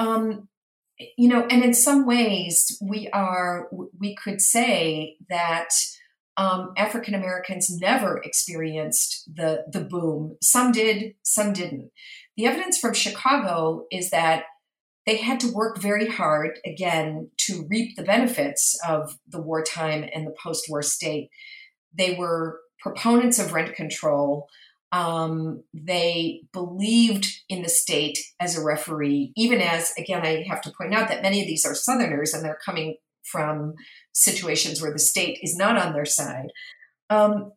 um, 0.00 0.48
you 1.16 1.28
know, 1.28 1.46
and 1.50 1.62
in 1.62 1.74
some 1.74 2.06
ways 2.06 2.78
we 2.82 3.08
are 3.10 3.68
we 3.98 4.16
could 4.16 4.40
say 4.40 5.16
that 5.28 5.68
um, 6.36 6.72
African 6.76 7.14
Americans 7.14 7.68
never 7.80 8.18
experienced 8.18 9.28
the 9.32 9.64
the 9.70 9.82
boom. 9.82 10.36
Some 10.42 10.72
did, 10.72 11.14
some 11.22 11.52
didn't. 11.52 11.90
The 12.36 12.46
evidence 12.46 12.78
from 12.78 12.94
Chicago 12.94 13.84
is 13.90 14.10
that 14.10 14.44
they 15.06 15.16
had 15.16 15.40
to 15.40 15.52
work 15.52 15.78
very 15.78 16.08
hard 16.08 16.58
again 16.64 17.30
to 17.46 17.66
reap 17.68 17.96
the 17.96 18.02
benefits 18.02 18.78
of 18.86 19.18
the 19.28 19.40
wartime 19.40 20.08
and 20.14 20.26
the 20.26 20.34
post-war 20.42 20.82
state. 20.82 21.30
They 21.92 22.14
were 22.14 22.60
proponents 22.78 23.38
of 23.38 23.52
rent 23.52 23.74
control. 23.74 24.46
Um, 24.92 25.62
they 25.72 26.42
believed 26.52 27.26
in 27.48 27.62
the 27.62 27.68
state 27.68 28.18
as 28.40 28.58
a 28.58 28.64
referee, 28.64 29.32
even 29.36 29.60
as, 29.60 29.92
again, 29.96 30.22
I 30.22 30.44
have 30.48 30.60
to 30.62 30.72
point 30.76 30.94
out 30.94 31.08
that 31.08 31.22
many 31.22 31.40
of 31.40 31.46
these 31.46 31.64
are 31.64 31.74
Southerners 31.74 32.34
and 32.34 32.44
they're 32.44 32.58
coming 32.64 32.96
from 33.22 33.74
situations 34.12 34.82
where 34.82 34.92
the 34.92 34.98
state 34.98 35.38
is 35.42 35.56
not 35.56 35.76
on 35.76 35.92
their 35.92 36.04
side. 36.04 36.48
Um, 37.08 37.52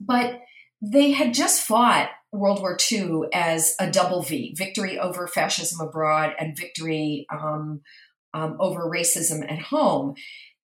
but 0.00 0.40
they 0.80 1.10
had 1.10 1.34
just 1.34 1.62
fought 1.62 2.10
World 2.32 2.60
War 2.60 2.76
II 2.90 3.22
as 3.32 3.74
a 3.80 3.90
double 3.90 4.22
V 4.22 4.54
victory 4.56 4.98
over 4.98 5.26
fascism 5.26 5.80
abroad 5.86 6.34
and 6.38 6.56
victory 6.56 7.26
um, 7.30 7.80
um, 8.32 8.56
over 8.60 8.88
racism 8.88 9.50
at 9.50 9.58
home. 9.58 10.14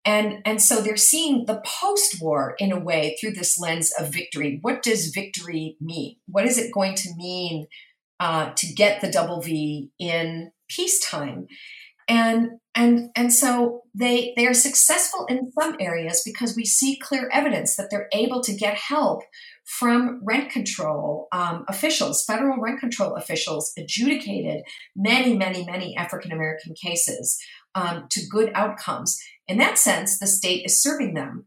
And, 0.07 0.41
and 0.47 0.63
so 0.63 0.81
they're 0.81 0.97
seeing 0.97 1.45
the 1.47 1.61
post 1.67 2.23
war 2.23 2.55
in 2.59 2.73
a 2.73 2.79
way 2.79 3.17
through 3.21 3.33
this 3.33 3.59
lens 3.59 3.93
of 3.99 4.13
victory. 4.13 4.61
What 4.63 4.83
does 4.83 5.09
victory 5.09 5.77
mean? 5.81 6.17
What 6.27 6.47
is 6.47 6.57
it 6.57 6.73
going 6.73 6.95
to 6.95 7.15
mean 7.17 7.67
uh, 8.21 8.53
to 8.57 8.73
get 8.73 9.01
the 9.01 9.11
double 9.11 9.43
V 9.43 9.91
in 9.99 10.53
peacetime? 10.69 11.49
and 12.09 12.61
and 12.75 13.11
and 13.17 13.33
so 13.33 13.83
they 13.95 14.33
they 14.37 14.47
are 14.47 14.55
successful 14.55 15.27
in 15.29 15.51
some 15.53 15.77
areas 15.81 16.23
because 16.25 16.55
we 16.57 16.65
see 16.65 16.99
clear 16.99 17.29
evidence 17.33 17.77
that 17.77 17.89
they're 17.91 18.09
able 18.13 18.41
to 18.43 18.55
get 18.55 18.77
help 18.77 19.23
from 19.65 20.21
rent 20.23 20.51
control 20.51 21.29
um, 21.33 21.65
officials 21.69 22.25
federal 22.25 22.61
rent 22.61 22.79
control 22.79 23.15
officials 23.17 23.73
adjudicated 23.77 24.63
many 24.95 25.37
many 25.37 25.65
many 25.65 25.97
african 25.97 26.31
american 26.31 26.75
cases 26.75 27.39
um, 27.75 28.07
to 28.11 28.27
good 28.29 28.51
outcomes 28.55 29.19
in 29.49 29.59
that 29.59 29.79
sense 29.79 30.19
the 30.19 30.27
state 30.27 30.65
is 30.65 30.83
serving 30.83 31.15
them 31.15 31.45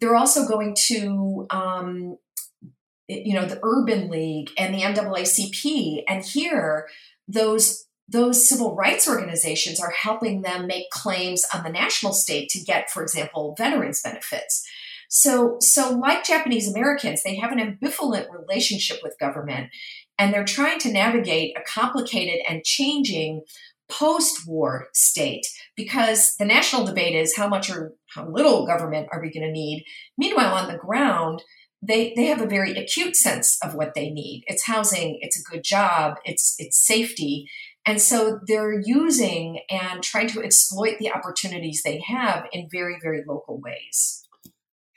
they're 0.00 0.16
also 0.16 0.46
going 0.46 0.74
to 0.76 1.46
um, 1.50 2.16
you 3.08 3.34
know 3.34 3.46
the 3.46 3.60
urban 3.62 4.08
league 4.08 4.50
and 4.56 4.74
the 4.74 4.80
naacp 4.80 6.02
and 6.08 6.24
here 6.24 6.88
those 7.28 7.86
those 8.08 8.46
civil 8.46 8.76
rights 8.76 9.08
organizations 9.08 9.80
are 9.80 9.90
helping 9.90 10.42
them 10.42 10.66
make 10.66 10.90
claims 10.90 11.44
on 11.54 11.62
the 11.64 11.70
national 11.70 12.12
state 12.12 12.50
to 12.50 12.60
get, 12.60 12.90
for 12.90 13.02
example, 13.02 13.54
veterans 13.56 14.02
benefits. 14.02 14.68
So, 15.08 15.56
so 15.60 15.90
like 15.90 16.24
Japanese 16.24 16.70
Americans, 16.70 17.22
they 17.22 17.36
have 17.36 17.52
an 17.52 17.58
ambivalent 17.58 18.26
relationship 18.30 19.00
with 19.02 19.18
government, 19.18 19.70
and 20.18 20.32
they're 20.32 20.44
trying 20.44 20.78
to 20.80 20.92
navigate 20.92 21.56
a 21.56 21.62
complicated 21.62 22.40
and 22.48 22.64
changing 22.64 23.42
post-war 23.92 24.88
state 24.94 25.46
because 25.76 26.34
the 26.38 26.44
national 26.44 26.86
debate 26.86 27.14
is 27.14 27.36
how 27.36 27.48
much 27.48 27.70
or 27.70 27.92
how 28.14 28.28
little 28.28 28.66
government 28.66 29.08
are 29.12 29.20
we 29.20 29.30
going 29.30 29.46
to 29.46 29.52
need. 29.52 29.84
Meanwhile, 30.16 30.54
on 30.54 30.72
the 30.72 30.78
ground, 30.78 31.42
they 31.82 32.12
they 32.14 32.26
have 32.26 32.40
a 32.40 32.46
very 32.46 32.72
acute 32.72 33.16
sense 33.16 33.58
of 33.62 33.74
what 33.74 33.94
they 33.94 34.10
need. 34.10 34.44
It's 34.46 34.66
housing, 34.66 35.18
it's 35.20 35.38
a 35.38 35.50
good 35.50 35.64
job, 35.64 36.14
it's 36.24 36.54
it's 36.58 36.86
safety, 36.86 37.46
and 37.84 38.00
so 38.00 38.38
they're 38.46 38.80
using 38.80 39.60
and 39.68 40.02
trying 40.02 40.28
to 40.28 40.42
exploit 40.42 40.98
the 40.98 41.10
opportunities 41.12 41.82
they 41.84 42.00
have 42.06 42.46
in 42.52 42.68
very, 42.70 42.96
very 43.02 43.22
local 43.26 43.60
ways. 43.60 44.21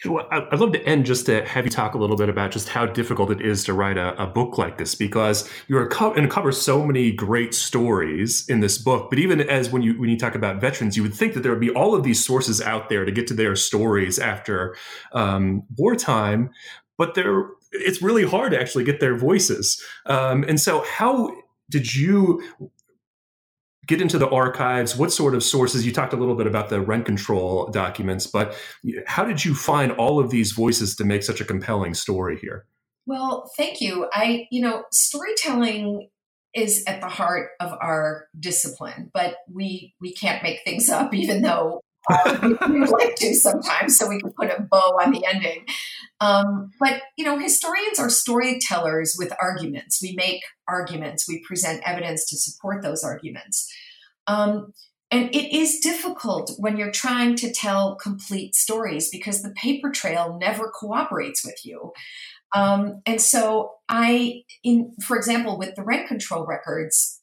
Well, 0.05 0.27
I'd 0.31 0.59
love 0.59 0.71
to 0.73 0.83
end 0.83 1.05
just 1.05 1.25
to 1.25 1.45
have 1.45 1.65
you 1.65 1.71
talk 1.71 1.93
a 1.93 1.97
little 1.97 2.15
bit 2.15 2.29
about 2.29 2.51
just 2.51 2.69
how 2.69 2.85
difficult 2.85 3.31
it 3.31 3.41
is 3.41 3.63
to 3.65 3.73
write 3.73 3.97
a, 3.97 4.21
a 4.21 4.27
book 4.27 4.57
like 4.57 4.77
this 4.77 4.95
because 4.95 5.49
you're 5.67 5.87
co- 5.87 6.13
and 6.13 6.29
cover 6.29 6.51
so 6.51 6.85
many 6.85 7.11
great 7.11 7.53
stories 7.53 8.47
in 8.47 8.59
this 8.59 8.77
book. 8.77 9.09
But 9.09 9.19
even 9.19 9.41
as 9.41 9.71
when 9.71 9.81
you 9.81 9.99
when 9.99 10.09
you 10.09 10.17
talk 10.17 10.35
about 10.35 10.61
veterans, 10.61 10.95
you 10.95 11.03
would 11.03 11.13
think 11.13 11.33
that 11.33 11.41
there 11.41 11.51
would 11.51 11.61
be 11.61 11.71
all 11.71 11.95
of 11.95 12.03
these 12.03 12.23
sources 12.25 12.61
out 12.61 12.89
there 12.89 13.05
to 13.05 13.11
get 13.11 13.27
to 13.27 13.33
their 13.33 13.55
stories 13.55 14.19
after 14.19 14.75
um, 15.13 15.63
wartime. 15.77 16.51
But 16.97 17.15
there 17.15 17.49
it's 17.71 18.01
really 18.01 18.25
hard 18.25 18.51
to 18.51 18.59
actually 18.59 18.83
get 18.83 18.99
their 18.99 19.17
voices. 19.17 19.81
Um, 20.05 20.43
and 20.47 20.59
so, 20.59 20.83
how 20.85 21.31
did 21.69 21.95
you 21.95 22.43
get 23.85 24.01
into 24.01 24.17
the 24.17 24.29
archives? 24.29 24.95
What 24.95 25.11
sort 25.11 25.35
of 25.35 25.43
sources? 25.43 25.85
You 25.85 25.91
talked 25.91 26.13
a 26.13 26.17
little 26.17 26.35
bit 26.35 26.47
about 26.47 26.69
the 26.69 26.81
rent 26.81 27.05
control 27.05 27.67
documents, 27.67 28.27
but 28.27 28.55
how 29.05 29.25
did 29.25 29.45
you 29.45 29.53
find 29.55 29.91
all 29.93 30.19
of 30.19 30.29
these 30.29 30.51
voices 30.51 30.95
to 30.97 31.03
make 31.03 31.23
such 31.23 31.41
a 31.41 31.45
compelling 31.45 31.93
story 31.93 32.37
here? 32.39 32.65
Well, 33.05 33.51
thank 33.55 33.81
you. 33.81 34.07
I, 34.11 34.47
you 34.49 34.61
know, 34.61 34.83
storytelling 34.91 36.09
is 36.55 36.83
at 36.87 37.01
the 37.01 37.09
heart 37.09 37.49
of 37.59 37.73
our 37.81 38.27
discipline, 38.39 39.11
but 39.13 39.35
we 39.51 39.93
we 39.99 40.13
can't 40.13 40.41
make 40.41 40.61
things 40.63 40.89
up, 40.89 41.13
even 41.13 41.41
though 41.41 41.81
uh, 42.09 42.53
we 42.69 42.79
would 42.79 42.89
like 42.99 43.15
to 43.15 43.33
sometimes, 43.33 43.97
so 43.97 44.07
we 44.07 44.19
can 44.19 44.31
put 44.31 44.49
a 44.49 44.61
bow 44.61 44.99
on 45.01 45.11
the 45.11 45.25
ending. 45.25 45.65
Um, 46.21 46.71
but 46.79 47.01
you 47.17 47.25
know, 47.25 47.37
historians 47.37 47.99
are 47.99 48.09
storytellers 48.09 49.15
with 49.17 49.33
arguments. 49.41 50.01
We 50.01 50.13
make 50.15 50.41
arguments. 50.67 51.27
We 51.27 51.43
present 51.45 51.81
evidence 51.85 52.27
to 52.29 52.37
support 52.37 52.81
those 52.81 53.03
arguments. 53.03 53.71
Um, 54.27 54.73
and 55.11 55.33
it 55.35 55.55
is 55.55 55.79
difficult 55.79 56.51
when 56.57 56.77
you're 56.77 56.91
trying 56.91 57.35
to 57.37 57.53
tell 57.53 57.95
complete 57.95 58.55
stories 58.55 59.09
because 59.09 59.41
the 59.41 59.51
paper 59.51 59.91
trail 59.91 60.37
never 60.41 60.71
cooperates 60.71 61.45
with 61.45 61.63
you. 61.63 61.93
Um, 62.55 63.01
and 63.05 63.21
so 63.21 63.73
I, 63.87 64.43
in 64.63 64.93
for 65.05 65.15
example, 65.15 65.57
with 65.57 65.75
the 65.75 65.83
rent 65.83 66.07
control 66.07 66.45
records, 66.45 67.21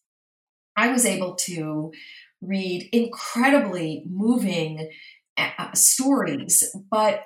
I 0.76 0.90
was 0.92 1.04
able 1.04 1.34
to 1.46 1.92
read 2.42 2.88
incredibly 2.92 4.04
moving 4.06 4.90
uh, 5.38 5.72
stories, 5.72 6.74
but 6.90 7.24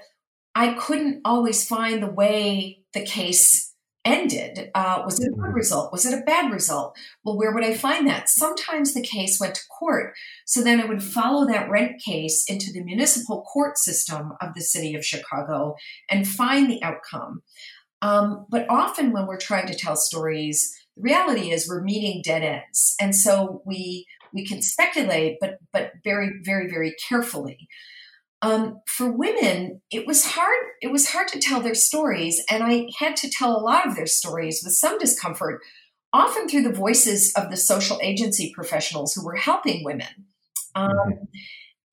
I 0.54 0.74
couldn't 0.74 1.22
always 1.24 1.66
find 1.66 2.02
the 2.02 2.10
way 2.10 2.82
the 2.94 3.04
case 3.04 3.74
ended. 4.06 4.70
Uh, 4.74 5.02
was 5.04 5.18
it 5.20 5.26
a 5.26 5.30
good 5.30 5.40
mm-hmm. 5.40 5.52
result? 5.52 5.92
Was 5.92 6.06
it 6.06 6.16
a 6.16 6.22
bad 6.22 6.52
result? 6.52 6.96
Well, 7.24 7.36
where 7.36 7.52
would 7.52 7.64
I 7.64 7.74
find 7.74 8.06
that? 8.06 8.28
Sometimes 8.28 8.94
the 8.94 9.02
case 9.02 9.40
went 9.40 9.56
to 9.56 9.66
court. 9.68 10.14
So 10.46 10.62
then 10.62 10.80
I 10.80 10.86
would 10.86 11.02
follow 11.02 11.44
that 11.46 11.68
rent 11.68 12.00
case 12.00 12.44
into 12.48 12.72
the 12.72 12.84
municipal 12.84 13.42
court 13.42 13.76
system 13.76 14.32
of 14.40 14.54
the 14.54 14.60
city 14.60 14.94
of 14.94 15.04
Chicago 15.04 15.74
and 16.08 16.26
find 16.26 16.70
the 16.70 16.82
outcome. 16.82 17.42
Um, 18.00 18.46
but 18.48 18.66
often 18.70 19.12
when 19.12 19.26
we're 19.26 19.38
trying 19.38 19.66
to 19.66 19.74
tell 19.74 19.96
stories, 19.96 20.72
the 20.96 21.02
reality 21.02 21.50
is 21.50 21.68
we're 21.68 21.82
meeting 21.82 22.22
dead 22.24 22.42
ends. 22.42 22.94
And 23.00 23.14
so 23.14 23.62
we 23.66 24.06
we 24.32 24.46
can 24.46 24.62
speculate, 24.62 25.38
but 25.40 25.58
but 25.72 25.92
very, 26.04 26.40
very, 26.42 26.68
very 26.68 26.94
carefully. 27.08 27.68
Um, 28.42 28.80
for 28.86 29.10
women, 29.10 29.80
it 29.90 30.06
was 30.06 30.26
hard. 30.26 30.58
It 30.82 30.92
was 30.92 31.10
hard 31.10 31.28
to 31.28 31.40
tell 31.40 31.60
their 31.60 31.74
stories, 31.74 32.42
and 32.50 32.62
I 32.62 32.88
had 32.98 33.16
to 33.16 33.30
tell 33.30 33.56
a 33.56 33.62
lot 33.62 33.86
of 33.86 33.96
their 33.96 34.06
stories 34.06 34.62
with 34.62 34.74
some 34.74 34.98
discomfort, 34.98 35.62
often 36.12 36.48
through 36.48 36.62
the 36.62 36.72
voices 36.72 37.32
of 37.34 37.50
the 37.50 37.56
social 37.56 37.98
agency 38.02 38.52
professionals 38.54 39.14
who 39.14 39.24
were 39.24 39.36
helping 39.36 39.84
women. 39.84 40.26
Um, 40.74 40.90
mm-hmm. 40.90 41.24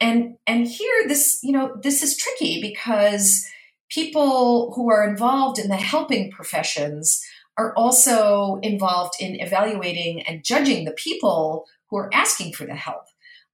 And 0.02 0.36
and 0.46 0.67
here, 0.67 1.08
this 1.08 1.39
you 1.43 1.54
know, 1.54 1.78
this 1.82 2.04
is 2.04 2.17
tricky 2.17 2.62
because 2.62 3.48
people 3.89 4.74
who 4.76 4.89
are 4.89 5.08
involved 5.08 5.60
in 5.60 5.69
the 5.69 5.78
helping 5.78 6.30
professions 6.32 7.24
are 7.58 7.74
also 7.76 8.60
involved 8.63 9.13
in 9.19 9.39
evaluating 9.39 10.22
and 10.24 10.43
judging 10.43 10.86
the 10.86 10.91
people 10.91 11.65
who 11.93 11.99
are 11.99 12.10
asking 12.12 12.53
for 12.53 12.65
the 12.65 12.73
help. 12.73 13.03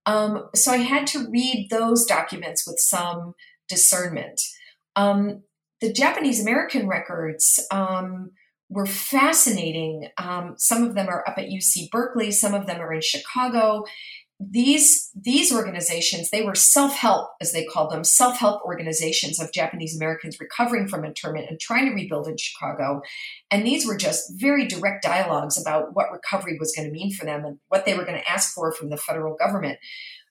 Um, 0.06 0.48
so 0.54 0.72
I 0.72 0.78
had 0.78 1.06
to 1.08 1.28
read 1.28 1.68
those 1.70 2.06
documents 2.06 2.66
with 2.66 2.78
some 2.78 3.34
discernment. 3.68 4.40
Um, 4.96 5.42
the 5.82 5.92
Japanese 5.92 6.40
American 6.40 6.88
records 6.88 7.60
um, 7.70 8.30
were 8.70 8.86
fascinating. 8.86 10.08
Um, 10.16 10.54
some 10.56 10.82
of 10.82 10.94
them 10.94 11.08
are 11.08 11.22
up 11.28 11.36
at 11.36 11.50
UC 11.50 11.90
Berkeley, 11.90 12.30
some 12.30 12.54
of 12.54 12.66
them 12.66 12.80
are 12.80 12.94
in 12.94 13.02
Chicago, 13.02 13.84
these 14.42 15.10
these 15.14 15.52
organizations 15.52 16.30
they 16.30 16.42
were 16.42 16.54
self-help 16.54 17.28
as 17.42 17.52
they 17.52 17.62
called 17.62 17.90
them 17.90 18.02
self-help 18.02 18.62
organizations 18.64 19.38
of 19.38 19.52
japanese 19.52 19.94
americans 19.94 20.40
recovering 20.40 20.88
from 20.88 21.04
internment 21.04 21.46
and 21.50 21.60
trying 21.60 21.84
to 21.86 21.92
rebuild 21.92 22.26
in 22.26 22.36
chicago. 22.38 23.02
And 23.50 23.66
these 23.66 23.86
were 23.86 23.96
just 23.96 24.32
very 24.40 24.66
direct 24.66 25.02
dialogues 25.02 25.60
about 25.60 25.94
what 25.94 26.10
recovery 26.10 26.56
was 26.58 26.74
going 26.74 26.88
to 26.88 26.92
mean 26.92 27.12
for 27.12 27.26
them 27.26 27.44
and 27.44 27.58
what 27.68 27.84
they 27.84 27.94
were 27.94 28.04
going 28.04 28.18
to 28.18 28.30
ask 28.30 28.54
for 28.54 28.72
from 28.72 28.88
the 28.88 28.96
federal 28.96 29.36
government. 29.36 29.78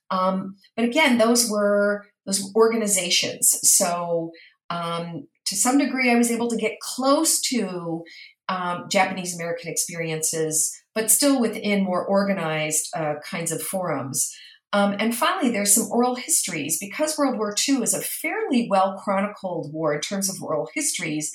Um, 0.09 0.55
but 0.75 0.85
again 0.85 1.19
those 1.19 1.49
were 1.49 2.07
those 2.25 2.51
organizations. 2.55 3.59
So 3.63 4.31
um, 4.71 5.27
to 5.49 5.55
some 5.55 5.77
degree 5.77 6.11
i 6.11 6.15
was 6.15 6.31
able 6.31 6.49
to 6.49 6.57
get 6.57 6.79
close 6.79 7.41
to 7.41 8.03
um, 8.47 8.85
japanese 8.89 9.35
american 9.35 9.69
experiences 9.69 10.71
but 10.99 11.09
still 11.09 11.39
within 11.39 11.85
more 11.85 12.05
organized 12.05 12.89
uh, 12.93 13.13
kinds 13.23 13.53
of 13.53 13.61
forums. 13.61 14.35
Um, 14.73 14.97
and 14.99 15.15
finally, 15.15 15.49
there's 15.49 15.73
some 15.73 15.89
oral 15.89 16.15
histories. 16.15 16.77
Because 16.77 17.17
World 17.17 17.37
War 17.37 17.55
II 17.67 17.81
is 17.81 17.93
a 17.93 18.01
fairly 18.01 18.67
well 18.69 18.99
chronicled 19.01 19.71
war 19.71 19.95
in 19.95 20.01
terms 20.01 20.29
of 20.29 20.43
oral 20.43 20.67
histories, 20.73 21.31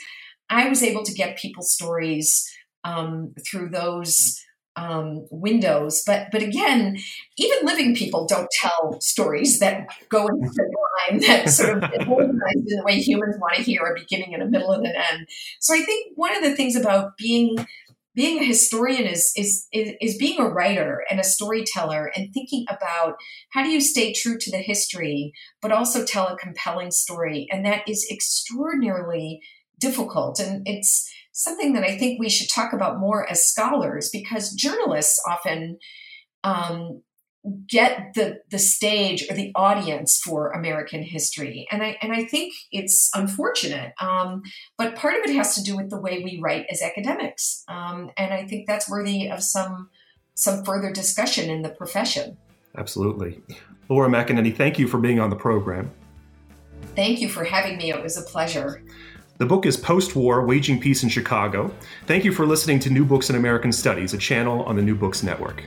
I 0.51 0.69
was 0.69 0.83
able 0.83 1.03
to 1.05 1.15
get 1.15 1.39
people's 1.39 1.73
stories 1.73 2.47
um, 2.85 3.33
through 3.51 3.71
those 3.71 4.39
um, 4.77 5.27
windows. 5.31 6.03
But 6.07 6.29
but 6.31 6.43
again, 6.43 6.99
even 7.39 7.59
living 7.65 7.95
people 7.95 8.27
don't 8.27 8.51
tell 8.61 9.01
stories 9.01 9.61
that 9.61 9.87
go 10.11 10.27
in 10.27 10.41
the 10.41 10.47
line 11.11 11.21
that 11.21 11.49
sort 11.49 11.83
of 11.83 12.09
organized 12.09 12.67
in 12.69 12.77
the 12.77 12.85
way 12.85 13.01
humans 13.01 13.37
want 13.41 13.55
to 13.57 13.63
hear 13.63 13.81
a 13.81 13.99
beginning 13.99 14.35
and 14.35 14.43
a 14.43 14.47
middle 14.47 14.73
and 14.73 14.85
an 14.85 14.95
end. 14.95 15.27
So 15.61 15.75
I 15.75 15.81
think 15.81 16.13
one 16.17 16.37
of 16.37 16.43
the 16.43 16.55
things 16.55 16.77
about 16.77 17.17
being 17.17 17.57
being 18.15 18.39
a 18.39 18.45
historian 18.45 19.05
is, 19.05 19.33
is, 19.37 19.67
is 19.73 19.93
is 20.01 20.17
being 20.19 20.39
a 20.39 20.49
writer 20.49 21.05
and 21.11 21.19
a 21.19 21.25
storyteller 21.25 22.13
and 22.15 22.33
thinking 22.33 22.65
about 22.69 23.17
how 23.51 23.63
do 23.63 23.71
you 23.71 23.81
stay 23.81 24.13
true 24.13 24.39
to 24.39 24.51
the 24.51 24.59
history 24.59 25.33
but 25.61 25.73
also 25.73 26.05
tell 26.05 26.29
a 26.29 26.37
compelling 26.37 26.91
story. 26.91 27.49
And 27.51 27.65
that 27.65 27.89
is 27.89 28.07
extraordinarily 28.11 29.41
difficult. 29.79 30.39
And 30.39 30.63
it's 30.67 31.11
something 31.35 31.73
that 31.73 31.83
i 31.83 31.99
think 31.99 32.19
we 32.19 32.31
should 32.31 32.49
talk 32.49 32.73
about 32.73 33.01
more 33.01 33.29
as 33.29 33.45
scholars 33.45 34.09
because 34.13 34.55
journalists 34.55 35.21
often 35.29 35.77
um, 36.45 37.03
get 37.67 38.15
the 38.15 38.41
the 38.51 38.59
stage 38.59 39.25
or 39.31 39.35
the 39.35 39.53
audience 39.55 40.19
for 40.19 40.51
American 40.51 41.03
history, 41.03 41.67
and 41.71 41.83
I 41.83 41.97
and 42.01 42.13
I 42.13 42.25
think 42.25 42.55
it's 42.73 43.11
unfortunate. 43.15 43.93
Um, 44.01 44.43
but 44.79 44.97
part 44.97 45.15
of 45.15 45.29
it 45.29 45.35
has 45.35 45.55
to 45.57 45.63
do 45.63 45.77
with 45.77 45.91
the 45.91 46.01
way 46.01 46.23
we 46.25 46.41
write 46.43 46.67
as 46.71 46.83
academics, 46.83 47.65
um, 47.69 48.11
and 48.17 48.33
I 48.33 48.47
think 48.47 48.67
that's 48.67 48.89
worthy 48.89 49.29
of 49.29 49.43
some 49.43 49.91
some 50.35 50.65
further 50.65 50.91
discussion 50.91 51.51
in 51.51 51.63
the 51.63 51.69
profession. 51.71 52.37
Absolutely, 52.77 53.41
Laura 53.89 54.09
McEnaney, 54.09 54.57
thank 54.57 54.79
you 54.79 54.89
for 54.89 54.99
being 54.99 55.21
on 55.21 55.31
the 55.31 55.37
program. 55.37 55.91
Thank 56.97 57.21
you 57.21 57.29
for 57.29 57.45
having 57.45 57.77
me. 57.77 57.91
It 57.91 58.03
was 58.03 58.17
a 58.17 58.23
pleasure. 58.23 58.83
The 59.39 59.47
book 59.47 59.67
is 59.67 59.77
Post 59.77 60.15
War 60.15 60.47
Waging 60.47 60.81
Peace 60.81 61.03
in 61.03 61.09
Chicago. 61.09 61.75
Thank 62.07 62.25
you 62.25 62.33
for 62.33 62.47
listening 62.47 62.79
to 62.81 62.91
New 62.91 63.05
Books 63.05 63.31
in 63.31 63.37
American 63.37 63.73
Studies, 63.73 64.15
a 64.15 64.19
channel 64.19 64.63
on 64.63 64.77
the 64.77 64.83
New 64.83 64.95
Books 64.95 65.25
Network. 65.25 65.65